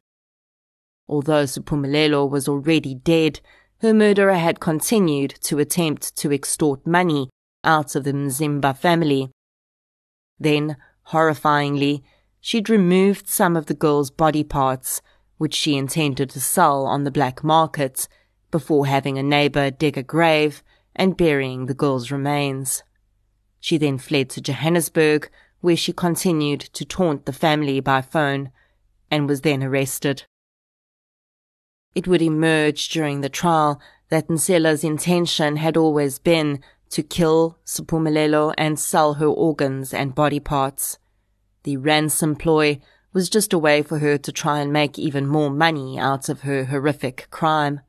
Although 1.08 1.44
Siphumelelo 1.44 2.28
was 2.28 2.48
already 2.48 2.94
dead, 2.94 3.40
her 3.80 3.92
murderer 3.92 4.35
had 4.35 4.61
continued 4.61 5.35
to 5.42 5.59
attempt 5.59 6.16
to 6.16 6.33
extort 6.33 6.87
money 6.87 7.28
out 7.62 7.95
of 7.95 8.04
the 8.04 8.12
Mzimba 8.12 8.76
family. 8.76 9.30
Then, 10.38 10.76
horrifyingly, 11.09 12.02
she'd 12.40 12.71
removed 12.71 13.28
some 13.28 13.56
of 13.56 13.66
the 13.66 13.75
girl's 13.75 14.11
body 14.11 14.45
parts, 14.45 15.02
which 15.38 15.54
she 15.54 15.76
intended 15.76 16.30
to 16.30 16.40
sell 16.40 16.87
on 16.87 17.04
the 17.04 17.11
black 17.11 17.45
market, 17.45 18.09
before 18.50 18.87
having 18.87 19.18
a 19.18 19.23
neighbor 19.23 19.71
dig 19.71 19.99
a 19.99 20.02
grave 20.02 20.62
and 20.95 21.16
burying 21.16 21.66
the 21.66 21.75
girl's 21.75 22.11
remains. 22.11 22.83
She 23.61 23.76
then 23.76 23.99
fled 23.99 24.30
to 24.30 24.40
Johannesburg, 24.40 25.30
where 25.61 25.76
she 25.76 25.92
continued 25.92 26.61
to 26.61 26.85
taunt 26.85 27.26
the 27.26 27.33
family 27.33 27.80
by 27.80 28.00
phone 28.00 28.50
and 29.11 29.28
was 29.28 29.42
then 29.42 29.62
arrested. 29.62 30.25
It 31.96 32.06
would 32.06 32.20
emerge 32.20 32.90
during 32.90 33.22
the 33.22 33.30
trial 33.30 33.80
that 34.10 34.28
Nsela's 34.28 34.84
intention 34.84 35.56
had 35.56 35.78
always 35.78 36.18
been 36.18 36.60
to 36.90 37.02
kill 37.02 37.56
Siphumelelo 37.64 38.52
and 38.58 38.78
sell 38.78 39.14
her 39.14 39.26
organs 39.26 39.94
and 39.94 40.14
body 40.14 40.38
parts. 40.38 40.98
The 41.62 41.78
ransom 41.78 42.36
ploy 42.36 42.80
was 43.14 43.30
just 43.30 43.54
a 43.54 43.58
way 43.58 43.80
for 43.80 44.00
her 44.00 44.18
to 44.18 44.30
try 44.30 44.60
and 44.60 44.74
make 44.74 44.98
even 44.98 45.26
more 45.26 45.48
money 45.48 45.98
out 45.98 46.28
of 46.28 46.42
her 46.42 46.66
horrific 46.66 47.28
crime. 47.30 47.80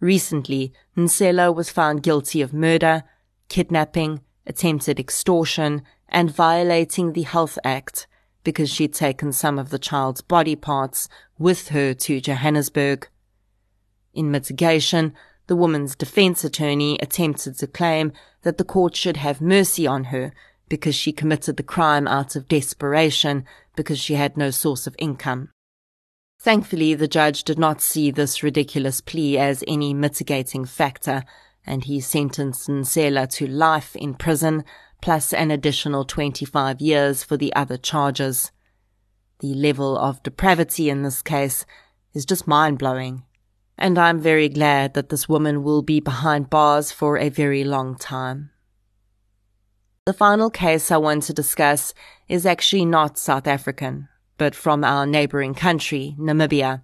Recently, 0.00 0.72
Nsela 0.96 1.54
was 1.54 1.68
found 1.68 2.02
guilty 2.02 2.40
of 2.40 2.54
murder, 2.54 3.02
kidnapping, 3.50 4.22
attempted 4.46 4.98
extortion, 4.98 5.82
and 6.08 6.34
violating 6.34 7.12
the 7.12 7.22
Health 7.24 7.58
Act 7.62 8.06
because 8.44 8.70
she'd 8.70 8.94
taken 8.94 9.32
some 9.32 9.58
of 9.58 9.70
the 9.70 9.78
child's 9.78 10.20
body 10.20 10.56
parts 10.56 11.08
with 11.38 11.68
her 11.68 11.94
to 11.94 12.20
Johannesburg. 12.20 13.08
In 14.14 14.30
mitigation, 14.30 15.14
the 15.46 15.56
woman's 15.56 15.96
defense 15.96 16.44
attorney 16.44 16.98
attempted 17.00 17.58
to 17.58 17.66
claim 17.66 18.12
that 18.42 18.58
the 18.58 18.64
court 18.64 18.96
should 18.96 19.16
have 19.16 19.40
mercy 19.40 19.86
on 19.86 20.04
her 20.04 20.32
because 20.68 20.94
she 20.94 21.12
committed 21.12 21.56
the 21.56 21.62
crime 21.62 22.08
out 22.08 22.34
of 22.36 22.48
desperation 22.48 23.44
because 23.76 23.98
she 23.98 24.14
had 24.14 24.36
no 24.36 24.50
source 24.50 24.86
of 24.86 24.96
income. 24.98 25.50
Thankfully, 26.40 26.94
the 26.94 27.08
judge 27.08 27.44
did 27.44 27.58
not 27.58 27.80
see 27.80 28.10
this 28.10 28.42
ridiculous 28.42 29.00
plea 29.00 29.38
as 29.38 29.62
any 29.68 29.94
mitigating 29.94 30.64
factor, 30.64 31.24
and 31.64 31.84
he 31.84 32.00
sentenced 32.00 32.68
Nsela 32.68 33.30
to 33.34 33.46
life 33.46 33.94
in 33.94 34.14
prison 34.14 34.64
plus 35.02 35.34
an 35.34 35.50
additional 35.50 36.06
25 36.06 36.80
years 36.80 37.22
for 37.22 37.36
the 37.36 37.54
other 37.54 37.76
charges. 37.76 38.50
The 39.40 39.52
level 39.52 39.98
of 39.98 40.22
depravity 40.22 40.88
in 40.88 41.02
this 41.02 41.20
case 41.20 41.66
is 42.14 42.24
just 42.24 42.46
mind 42.46 42.78
blowing. 42.78 43.24
And 43.76 43.98
I'm 43.98 44.20
very 44.20 44.48
glad 44.48 44.94
that 44.94 45.08
this 45.08 45.28
woman 45.28 45.62
will 45.62 45.82
be 45.82 45.98
behind 46.00 46.48
bars 46.48 46.92
for 46.92 47.18
a 47.18 47.28
very 47.28 47.64
long 47.64 47.96
time. 47.96 48.50
The 50.04 50.12
final 50.12 50.50
case 50.50 50.90
I 50.90 50.96
want 50.96 51.24
to 51.24 51.34
discuss 51.34 51.92
is 52.28 52.46
actually 52.46 52.84
not 52.84 53.18
South 53.18 53.46
African, 53.46 54.08
but 54.38 54.54
from 54.54 54.84
our 54.84 55.06
neighboring 55.06 55.54
country, 55.54 56.14
Namibia. 56.18 56.82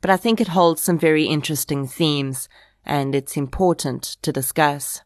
But 0.00 0.10
I 0.10 0.16
think 0.16 0.40
it 0.40 0.48
holds 0.48 0.82
some 0.82 0.98
very 0.98 1.24
interesting 1.24 1.86
themes, 1.86 2.48
and 2.84 3.14
it's 3.14 3.36
important 3.36 4.02
to 4.22 4.32
discuss. 4.32 5.02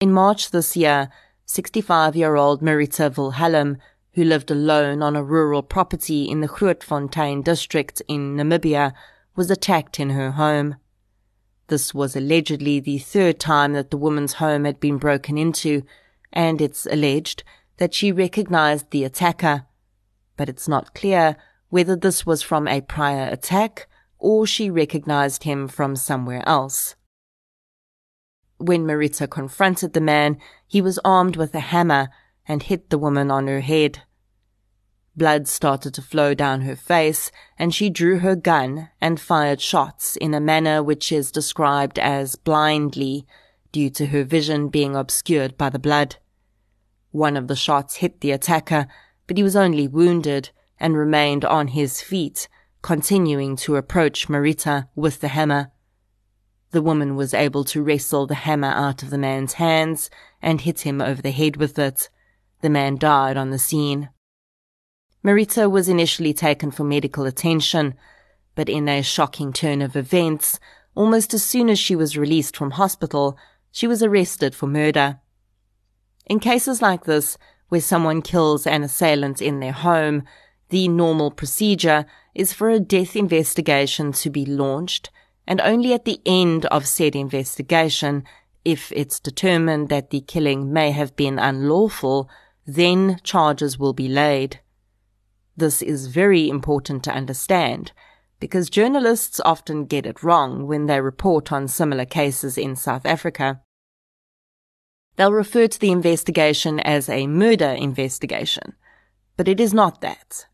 In 0.00 0.12
March 0.12 0.50
this 0.50 0.76
year, 0.76 1.08
65 1.46 2.16
year 2.16 2.34
old 2.34 2.60
Marita 2.60 3.16
Wilhelm, 3.16 3.78
who 4.14 4.24
lived 4.24 4.50
alone 4.50 5.02
on 5.02 5.14
a 5.14 5.22
rural 5.22 5.62
property 5.62 6.24
in 6.24 6.40
the 6.40 6.48
Grootfontein 6.48 7.44
district 7.44 8.02
in 8.08 8.36
Namibia, 8.36 8.92
was 9.36 9.50
attacked 9.50 10.00
in 10.00 10.10
her 10.10 10.32
home. 10.32 10.76
This 11.68 11.94
was 11.94 12.16
allegedly 12.16 12.80
the 12.80 12.98
third 12.98 13.38
time 13.38 13.72
that 13.72 13.90
the 13.90 13.96
woman's 13.96 14.34
home 14.34 14.64
had 14.64 14.80
been 14.80 14.98
broken 14.98 15.38
into, 15.38 15.82
and 16.32 16.60
it's 16.60 16.86
alleged 16.86 17.44
that 17.76 17.94
she 17.94 18.10
recognized 18.12 18.90
the 18.90 19.04
attacker, 19.04 19.66
but 20.36 20.48
it's 20.48 20.68
not 20.68 20.94
clear 20.94 21.36
whether 21.70 21.96
this 21.96 22.26
was 22.26 22.42
from 22.42 22.66
a 22.68 22.80
prior 22.80 23.28
attack 23.30 23.88
or 24.18 24.46
she 24.46 24.70
recognized 24.70 25.44
him 25.44 25.68
from 25.68 25.96
somewhere 25.96 26.42
else. 26.48 26.94
When 28.58 28.86
Marita 28.86 29.28
confronted 29.28 29.92
the 29.92 30.00
man, 30.00 30.38
he 30.66 30.80
was 30.80 31.00
armed 31.04 31.36
with 31.36 31.54
a 31.54 31.60
hammer 31.60 32.08
and 32.46 32.62
hit 32.62 32.90
the 32.90 32.98
woman 32.98 33.30
on 33.30 33.46
her 33.46 33.60
head. 33.60 34.02
Blood 35.16 35.46
started 35.46 35.94
to 35.94 36.02
flow 36.02 36.34
down 36.34 36.62
her 36.62 36.74
face, 36.74 37.30
and 37.56 37.72
she 37.72 37.88
drew 37.88 38.18
her 38.18 38.34
gun 38.34 38.90
and 39.00 39.20
fired 39.20 39.60
shots 39.60 40.16
in 40.16 40.34
a 40.34 40.40
manner 40.40 40.82
which 40.82 41.12
is 41.12 41.30
described 41.30 41.98
as 41.98 42.34
blindly, 42.34 43.26
due 43.70 43.90
to 43.90 44.06
her 44.06 44.24
vision 44.24 44.68
being 44.68 44.96
obscured 44.96 45.56
by 45.56 45.68
the 45.68 45.78
blood. 45.78 46.16
One 47.10 47.36
of 47.36 47.46
the 47.46 47.56
shots 47.56 47.96
hit 47.96 48.20
the 48.20 48.32
attacker, 48.32 48.88
but 49.26 49.36
he 49.36 49.42
was 49.42 49.56
only 49.56 49.86
wounded 49.86 50.50
and 50.80 50.96
remained 50.96 51.44
on 51.44 51.68
his 51.68 52.00
feet, 52.00 52.48
continuing 52.82 53.54
to 53.56 53.76
approach 53.76 54.28
Marita 54.28 54.88
with 54.96 55.20
the 55.20 55.28
hammer. 55.28 55.70
The 56.74 56.82
woman 56.82 57.14
was 57.14 57.34
able 57.34 57.62
to 57.66 57.84
wrestle 57.84 58.26
the 58.26 58.34
hammer 58.34 58.66
out 58.66 59.04
of 59.04 59.10
the 59.10 59.16
man's 59.16 59.52
hands 59.52 60.10
and 60.42 60.60
hit 60.60 60.80
him 60.80 61.00
over 61.00 61.22
the 61.22 61.30
head 61.30 61.56
with 61.56 61.78
it. 61.78 62.10
The 62.62 62.68
man 62.68 62.96
died 62.96 63.36
on 63.36 63.50
the 63.50 63.60
scene. 63.60 64.08
Marita 65.24 65.70
was 65.70 65.88
initially 65.88 66.34
taken 66.34 66.72
for 66.72 66.82
medical 66.82 67.26
attention, 67.26 67.94
but 68.56 68.68
in 68.68 68.88
a 68.88 69.02
shocking 69.02 69.52
turn 69.52 69.82
of 69.82 69.94
events, 69.94 70.58
almost 70.96 71.32
as 71.32 71.44
soon 71.44 71.70
as 71.70 71.78
she 71.78 71.94
was 71.94 72.18
released 72.18 72.56
from 72.56 72.72
hospital, 72.72 73.38
she 73.70 73.86
was 73.86 74.02
arrested 74.02 74.52
for 74.52 74.66
murder. 74.66 75.20
In 76.26 76.40
cases 76.40 76.82
like 76.82 77.04
this, 77.04 77.38
where 77.68 77.80
someone 77.80 78.20
kills 78.20 78.66
an 78.66 78.82
assailant 78.82 79.40
in 79.40 79.60
their 79.60 79.70
home, 79.70 80.24
the 80.70 80.88
normal 80.88 81.30
procedure 81.30 82.04
is 82.34 82.52
for 82.52 82.68
a 82.68 82.80
death 82.80 83.14
investigation 83.14 84.10
to 84.10 84.28
be 84.28 84.44
launched, 84.44 85.10
and 85.46 85.60
only 85.60 85.92
at 85.92 86.04
the 86.04 86.20
end 86.24 86.66
of 86.66 86.86
said 86.86 87.14
investigation, 87.14 88.24
if 88.64 88.90
it's 88.92 89.20
determined 89.20 89.88
that 89.90 90.10
the 90.10 90.20
killing 90.22 90.72
may 90.72 90.90
have 90.90 91.14
been 91.16 91.38
unlawful, 91.38 92.28
then 92.66 93.20
charges 93.22 93.78
will 93.78 93.92
be 93.92 94.08
laid. 94.08 94.60
This 95.56 95.82
is 95.82 96.06
very 96.06 96.48
important 96.48 97.04
to 97.04 97.12
understand 97.12 97.92
because 98.40 98.68
journalists 98.70 99.40
often 99.44 99.84
get 99.84 100.06
it 100.06 100.22
wrong 100.22 100.66
when 100.66 100.86
they 100.86 101.00
report 101.00 101.52
on 101.52 101.68
similar 101.68 102.04
cases 102.04 102.58
in 102.58 102.74
South 102.74 103.06
Africa. 103.06 103.60
They'll 105.16 105.32
refer 105.32 105.68
to 105.68 105.78
the 105.78 105.92
investigation 105.92 106.80
as 106.80 107.08
a 107.08 107.26
murder 107.26 107.68
investigation, 107.68 108.74
but 109.36 109.46
it 109.46 109.60
is 109.60 109.72
not 109.72 110.00
that. 110.00 110.46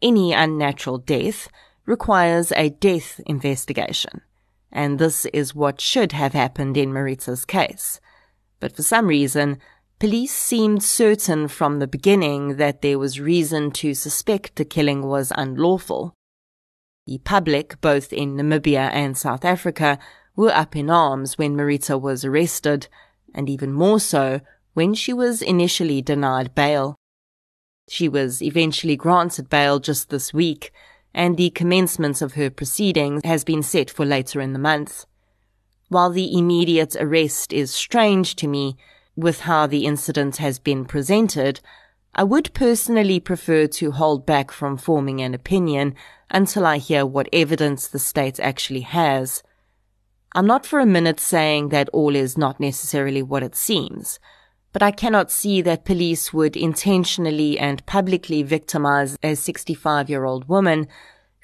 Any 0.00 0.32
unnatural 0.32 0.98
death 0.98 1.48
requires 1.86 2.52
a 2.52 2.70
death 2.70 3.20
investigation, 3.26 4.20
and 4.70 4.98
this 4.98 5.24
is 5.26 5.54
what 5.54 5.80
should 5.80 6.12
have 6.12 6.32
happened 6.32 6.76
in 6.76 6.90
Marita's 6.90 7.44
case. 7.44 8.00
But 8.60 8.74
for 8.74 8.82
some 8.82 9.06
reason, 9.06 9.58
police 9.98 10.34
seemed 10.34 10.82
certain 10.82 11.48
from 11.48 11.78
the 11.78 11.86
beginning 11.86 12.56
that 12.56 12.82
there 12.82 12.98
was 12.98 13.20
reason 13.20 13.70
to 13.72 13.94
suspect 13.94 14.56
the 14.56 14.64
killing 14.64 15.06
was 15.06 15.32
unlawful. 15.36 16.12
The 17.06 17.18
public, 17.18 17.80
both 17.80 18.12
in 18.12 18.36
Namibia 18.36 18.90
and 18.92 19.16
South 19.16 19.44
Africa, 19.44 19.98
were 20.34 20.52
up 20.52 20.74
in 20.74 20.90
arms 20.90 21.38
when 21.38 21.54
Marita 21.54 22.00
was 22.00 22.24
arrested, 22.24 22.88
and 23.34 23.48
even 23.48 23.72
more 23.72 24.00
so 24.00 24.40
when 24.74 24.92
she 24.92 25.12
was 25.12 25.40
initially 25.40 26.02
denied 26.02 26.54
bail. 26.54 26.96
She 27.88 28.08
was 28.08 28.42
eventually 28.42 28.96
granted 28.96 29.48
bail 29.48 29.78
just 29.78 30.10
this 30.10 30.34
week, 30.34 30.72
and 31.16 31.38
the 31.38 31.48
commencement 31.48 32.20
of 32.20 32.34
her 32.34 32.50
proceedings 32.50 33.22
has 33.24 33.42
been 33.42 33.62
set 33.62 33.88
for 33.88 34.04
later 34.04 34.38
in 34.38 34.52
the 34.52 34.58
month. 34.58 35.06
While 35.88 36.10
the 36.10 36.36
immediate 36.38 36.94
arrest 36.94 37.54
is 37.54 37.72
strange 37.72 38.36
to 38.36 38.46
me, 38.46 38.76
with 39.16 39.40
how 39.40 39.66
the 39.66 39.86
incident 39.86 40.36
has 40.36 40.58
been 40.58 40.84
presented, 40.84 41.60
I 42.14 42.22
would 42.22 42.52
personally 42.52 43.18
prefer 43.18 43.66
to 43.66 43.92
hold 43.92 44.26
back 44.26 44.50
from 44.50 44.76
forming 44.76 45.22
an 45.22 45.32
opinion 45.32 45.94
until 46.30 46.66
I 46.66 46.76
hear 46.76 47.06
what 47.06 47.30
evidence 47.32 47.88
the 47.88 47.98
state 47.98 48.38
actually 48.38 48.82
has. 48.82 49.42
I'm 50.34 50.46
not 50.46 50.66
for 50.66 50.80
a 50.80 50.86
minute 50.86 51.18
saying 51.18 51.70
that 51.70 51.88
all 51.94 52.14
is 52.14 52.36
not 52.36 52.60
necessarily 52.60 53.22
what 53.22 53.42
it 53.42 53.56
seems, 53.56 54.18
but 54.76 54.82
I 54.82 54.90
cannot 54.90 55.30
see 55.30 55.62
that 55.62 55.86
police 55.86 56.34
would 56.34 56.54
intentionally 56.54 57.58
and 57.58 57.86
publicly 57.86 58.42
victimize 58.42 59.16
a 59.22 59.34
65 59.34 60.10
year 60.10 60.26
old 60.26 60.50
woman 60.50 60.86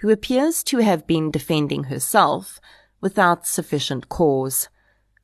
who 0.00 0.10
appears 0.10 0.62
to 0.64 0.80
have 0.80 1.06
been 1.06 1.30
defending 1.30 1.84
herself 1.84 2.60
without 3.00 3.46
sufficient 3.46 4.10
cause. 4.10 4.68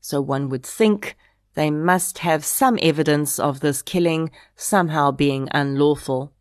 So 0.01 0.23
one 0.23 0.49
would 0.49 0.65
think 0.65 1.19
they 1.53 1.71
must 1.71 2.21
have 2.21 2.47
some 2.47 2.79
evidence 2.81 3.39
of 3.39 3.61
this 3.61 3.83
killing 3.83 4.31
somehow 4.57 5.11
being 5.11 5.51
unlawful. 5.53 6.33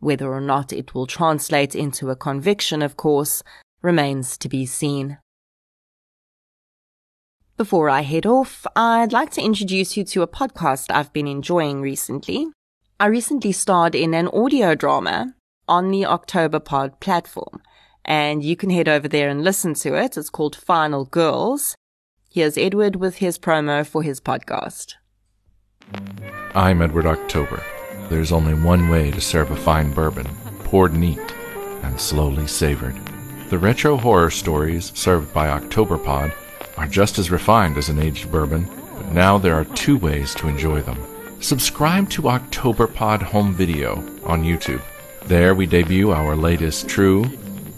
Whether 0.00 0.32
or 0.32 0.40
not 0.40 0.72
it 0.72 0.92
will 0.92 1.06
translate 1.06 1.76
into 1.76 2.10
a 2.10 2.16
conviction, 2.16 2.82
of 2.82 2.96
course, 2.96 3.44
remains 3.80 4.36
to 4.38 4.48
be 4.48 4.66
seen. 4.66 5.18
Before 7.60 7.90
I 7.90 8.00
head 8.00 8.24
off, 8.24 8.66
I'd 8.74 9.12
like 9.12 9.32
to 9.32 9.42
introduce 9.42 9.94
you 9.94 10.02
to 10.04 10.22
a 10.22 10.26
podcast 10.26 10.86
I've 10.88 11.12
been 11.12 11.28
enjoying 11.28 11.82
recently. 11.82 12.46
I 12.98 13.04
recently 13.04 13.52
starred 13.52 13.94
in 13.94 14.14
an 14.14 14.28
audio 14.28 14.74
drama 14.74 15.34
on 15.68 15.90
the 15.90 16.06
October 16.06 16.58
Pod 16.58 16.98
platform, 17.00 17.60
and 18.02 18.42
you 18.42 18.56
can 18.56 18.70
head 18.70 18.88
over 18.88 19.06
there 19.08 19.28
and 19.28 19.44
listen 19.44 19.74
to 19.74 19.94
it. 19.94 20.16
It's 20.16 20.30
called 20.30 20.56
Final 20.56 21.04
Girls. 21.04 21.76
Here's 22.30 22.56
Edward 22.56 22.96
with 22.96 23.16
his 23.16 23.38
promo 23.38 23.86
for 23.86 24.02
his 24.02 24.22
podcast. 24.22 24.94
I'm 26.54 26.80
Edward 26.80 27.04
October. 27.04 27.62
There's 28.08 28.32
only 28.32 28.54
one 28.54 28.88
way 28.88 29.10
to 29.10 29.20
serve 29.20 29.50
a 29.50 29.56
fine 29.56 29.92
bourbon, 29.92 30.26
poured 30.64 30.94
neat 30.94 31.34
and 31.82 32.00
slowly 32.00 32.46
savored. 32.46 32.96
The 33.50 33.58
retro 33.58 33.98
horror 33.98 34.30
stories 34.30 34.98
served 34.98 35.34
by 35.34 35.50
October 35.50 35.98
Pod 35.98 36.32
are 36.80 36.86
just 36.86 37.18
as 37.18 37.30
refined 37.30 37.76
as 37.76 37.90
an 37.90 37.98
aged 37.98 38.32
bourbon, 38.32 38.66
but 38.96 39.12
now 39.12 39.36
there 39.36 39.54
are 39.54 39.66
two 39.66 39.98
ways 39.98 40.34
to 40.34 40.48
enjoy 40.48 40.80
them. 40.80 40.98
Subscribe 41.38 42.08
to 42.08 42.22
Octoberpod 42.22 43.20
Home 43.20 43.52
Video 43.52 43.96
on 44.24 44.42
YouTube. 44.42 44.80
There 45.26 45.54
we 45.54 45.66
debut 45.66 46.10
our 46.10 46.34
latest 46.34 46.88
true, 46.88 47.26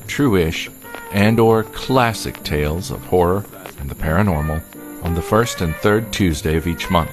true-ish, 0.07 0.71
and 1.11 1.41
or 1.41 1.65
classic 1.65 2.45
tales 2.45 2.93
of 2.93 3.05
horror 3.07 3.45
and 3.81 3.91
the 3.91 3.97
paranormal 3.97 4.63
on 5.05 5.15
the 5.15 5.23
first 5.23 5.63
and 5.63 5.75
third 5.75 6.13
Tuesday 6.13 6.55
of 6.57 6.69
each 6.69 6.89
month. 6.89 7.11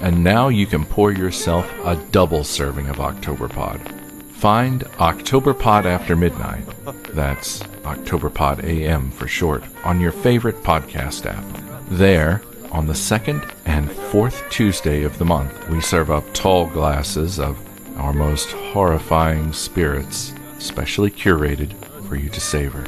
And 0.00 0.22
now 0.22 0.46
you 0.46 0.66
can 0.66 0.84
pour 0.84 1.10
yourself 1.10 1.68
a 1.84 1.96
double 2.12 2.44
serving 2.44 2.86
of 2.86 2.98
Octoberpod. 2.98 3.97
Find 4.38 4.82
Octoberpod 4.98 5.84
after 5.84 6.14
midnight. 6.14 6.64
That's 7.12 7.58
Octoberpod 7.82 8.62
AM 8.62 9.10
for 9.10 9.26
short 9.26 9.64
on 9.82 10.00
your 10.00 10.12
favorite 10.12 10.62
podcast 10.62 11.26
app. 11.26 11.44
There, 11.88 12.42
on 12.70 12.86
the 12.86 12.94
second 12.94 13.42
and 13.64 13.90
fourth 13.90 14.48
Tuesday 14.48 15.02
of 15.02 15.18
the 15.18 15.24
month, 15.24 15.68
we 15.70 15.80
serve 15.80 16.12
up 16.12 16.32
tall 16.34 16.66
glasses 16.66 17.40
of 17.40 17.58
our 17.98 18.12
most 18.12 18.52
horrifying 18.52 19.52
spirits, 19.52 20.32
specially 20.60 21.10
curated 21.10 21.72
for 22.06 22.14
you 22.14 22.28
to 22.28 22.40
savor. 22.40 22.86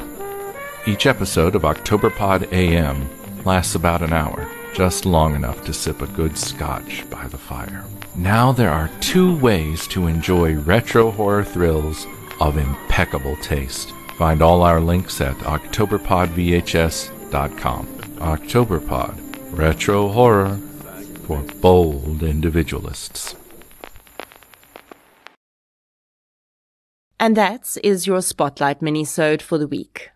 Each 0.86 1.04
episode 1.04 1.56
of 1.56 1.62
Octoberpod 1.62 2.52
AM 2.52 3.08
lasts 3.44 3.74
about 3.74 4.02
an 4.02 4.12
hour, 4.12 4.48
just 4.72 5.04
long 5.04 5.34
enough 5.34 5.64
to 5.64 5.72
sip 5.72 6.00
a 6.00 6.06
good 6.06 6.38
scotch 6.38 7.10
by 7.10 7.26
the 7.26 7.38
fire. 7.38 7.84
Now 8.20 8.52
there 8.52 8.70
are 8.70 8.88
two 9.00 9.34
ways 9.38 9.88
to 9.88 10.06
enjoy 10.06 10.54
retro 10.56 11.10
horror 11.10 11.42
thrills 11.42 12.06
of 12.38 12.58
impeccable 12.58 13.34
taste. 13.36 13.92
Find 14.18 14.42
all 14.42 14.60
our 14.60 14.78
links 14.78 15.22
at 15.22 15.38
octoberpodvhs.com. 15.38 17.86
Octoberpod, 17.86 19.56
retro 19.56 20.08
horror 20.08 20.58
for 21.26 21.42
bold 21.62 22.22
individualists. 22.22 23.36
And 27.18 27.34
that 27.38 27.78
is 27.82 28.06
your 28.06 28.20
Spotlight 28.20 28.80
minisode 28.80 29.40
for 29.40 29.56
the 29.56 29.66
week. 29.66 30.10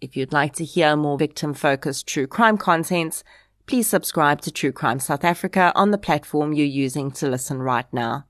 If 0.00 0.16
you'd 0.16 0.32
like 0.32 0.54
to 0.54 0.64
hear 0.64 0.96
more 0.96 1.16
victim-focused 1.16 2.08
true 2.08 2.26
crime 2.26 2.58
contents, 2.58 3.22
please 3.66 3.86
subscribe 3.86 4.40
to 4.42 4.50
True 4.50 4.72
Crime 4.72 5.00
South 5.00 5.24
Africa 5.24 5.72
on 5.74 5.90
the 5.90 5.98
platform 5.98 6.52
you're 6.52 6.66
using 6.66 7.10
to 7.12 7.28
listen 7.28 7.62
right 7.62 7.90
now. 7.92 8.26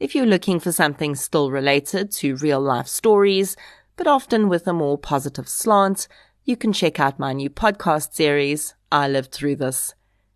If 0.00 0.14
you're 0.14 0.26
looking 0.26 0.58
for 0.58 0.72
something 0.72 1.14
still 1.14 1.50
related 1.50 2.10
to 2.12 2.36
real 2.36 2.60
life 2.60 2.88
stories, 2.88 3.56
but 3.96 4.06
often 4.06 4.48
with 4.48 4.66
a 4.66 4.72
more 4.72 4.98
positive 4.98 5.48
slant, 5.48 6.08
you 6.44 6.56
can 6.56 6.72
check 6.72 6.98
out 6.98 7.18
my 7.18 7.32
new 7.32 7.50
podcast 7.50 8.14
series, 8.14 8.74
I 8.90 9.08
Lived 9.08 9.30
Through 9.30 9.56
This. 9.56 9.94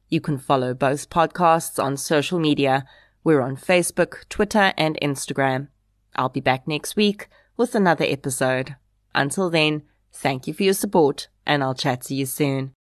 You 0.09 0.21
can 0.21 0.39
follow 0.39 0.73
both 0.73 1.11
podcasts 1.11 1.83
on 1.83 1.97
social 1.97 2.39
media. 2.39 2.85
We're 3.25 3.41
on 3.41 3.57
Facebook, 3.57 4.29
Twitter, 4.29 4.73
and 4.77 4.97
Instagram. 5.03 5.69
I'll 6.15 6.29
be 6.29 6.41
back 6.41 6.69
next 6.69 6.95
week 6.95 7.29
with 7.57 7.75
another 7.75 8.05
episode. 8.07 8.77
Until 9.15 9.51
then, 9.51 9.83
thank 10.13 10.47
you 10.47 10.55
for 10.55 10.63
your 10.63 10.75
support, 10.75 11.27
and 11.45 11.65
I'll 11.65 11.75
chat 11.75 12.03
to 12.03 12.15
you 12.15 12.27
soon. 12.27 12.76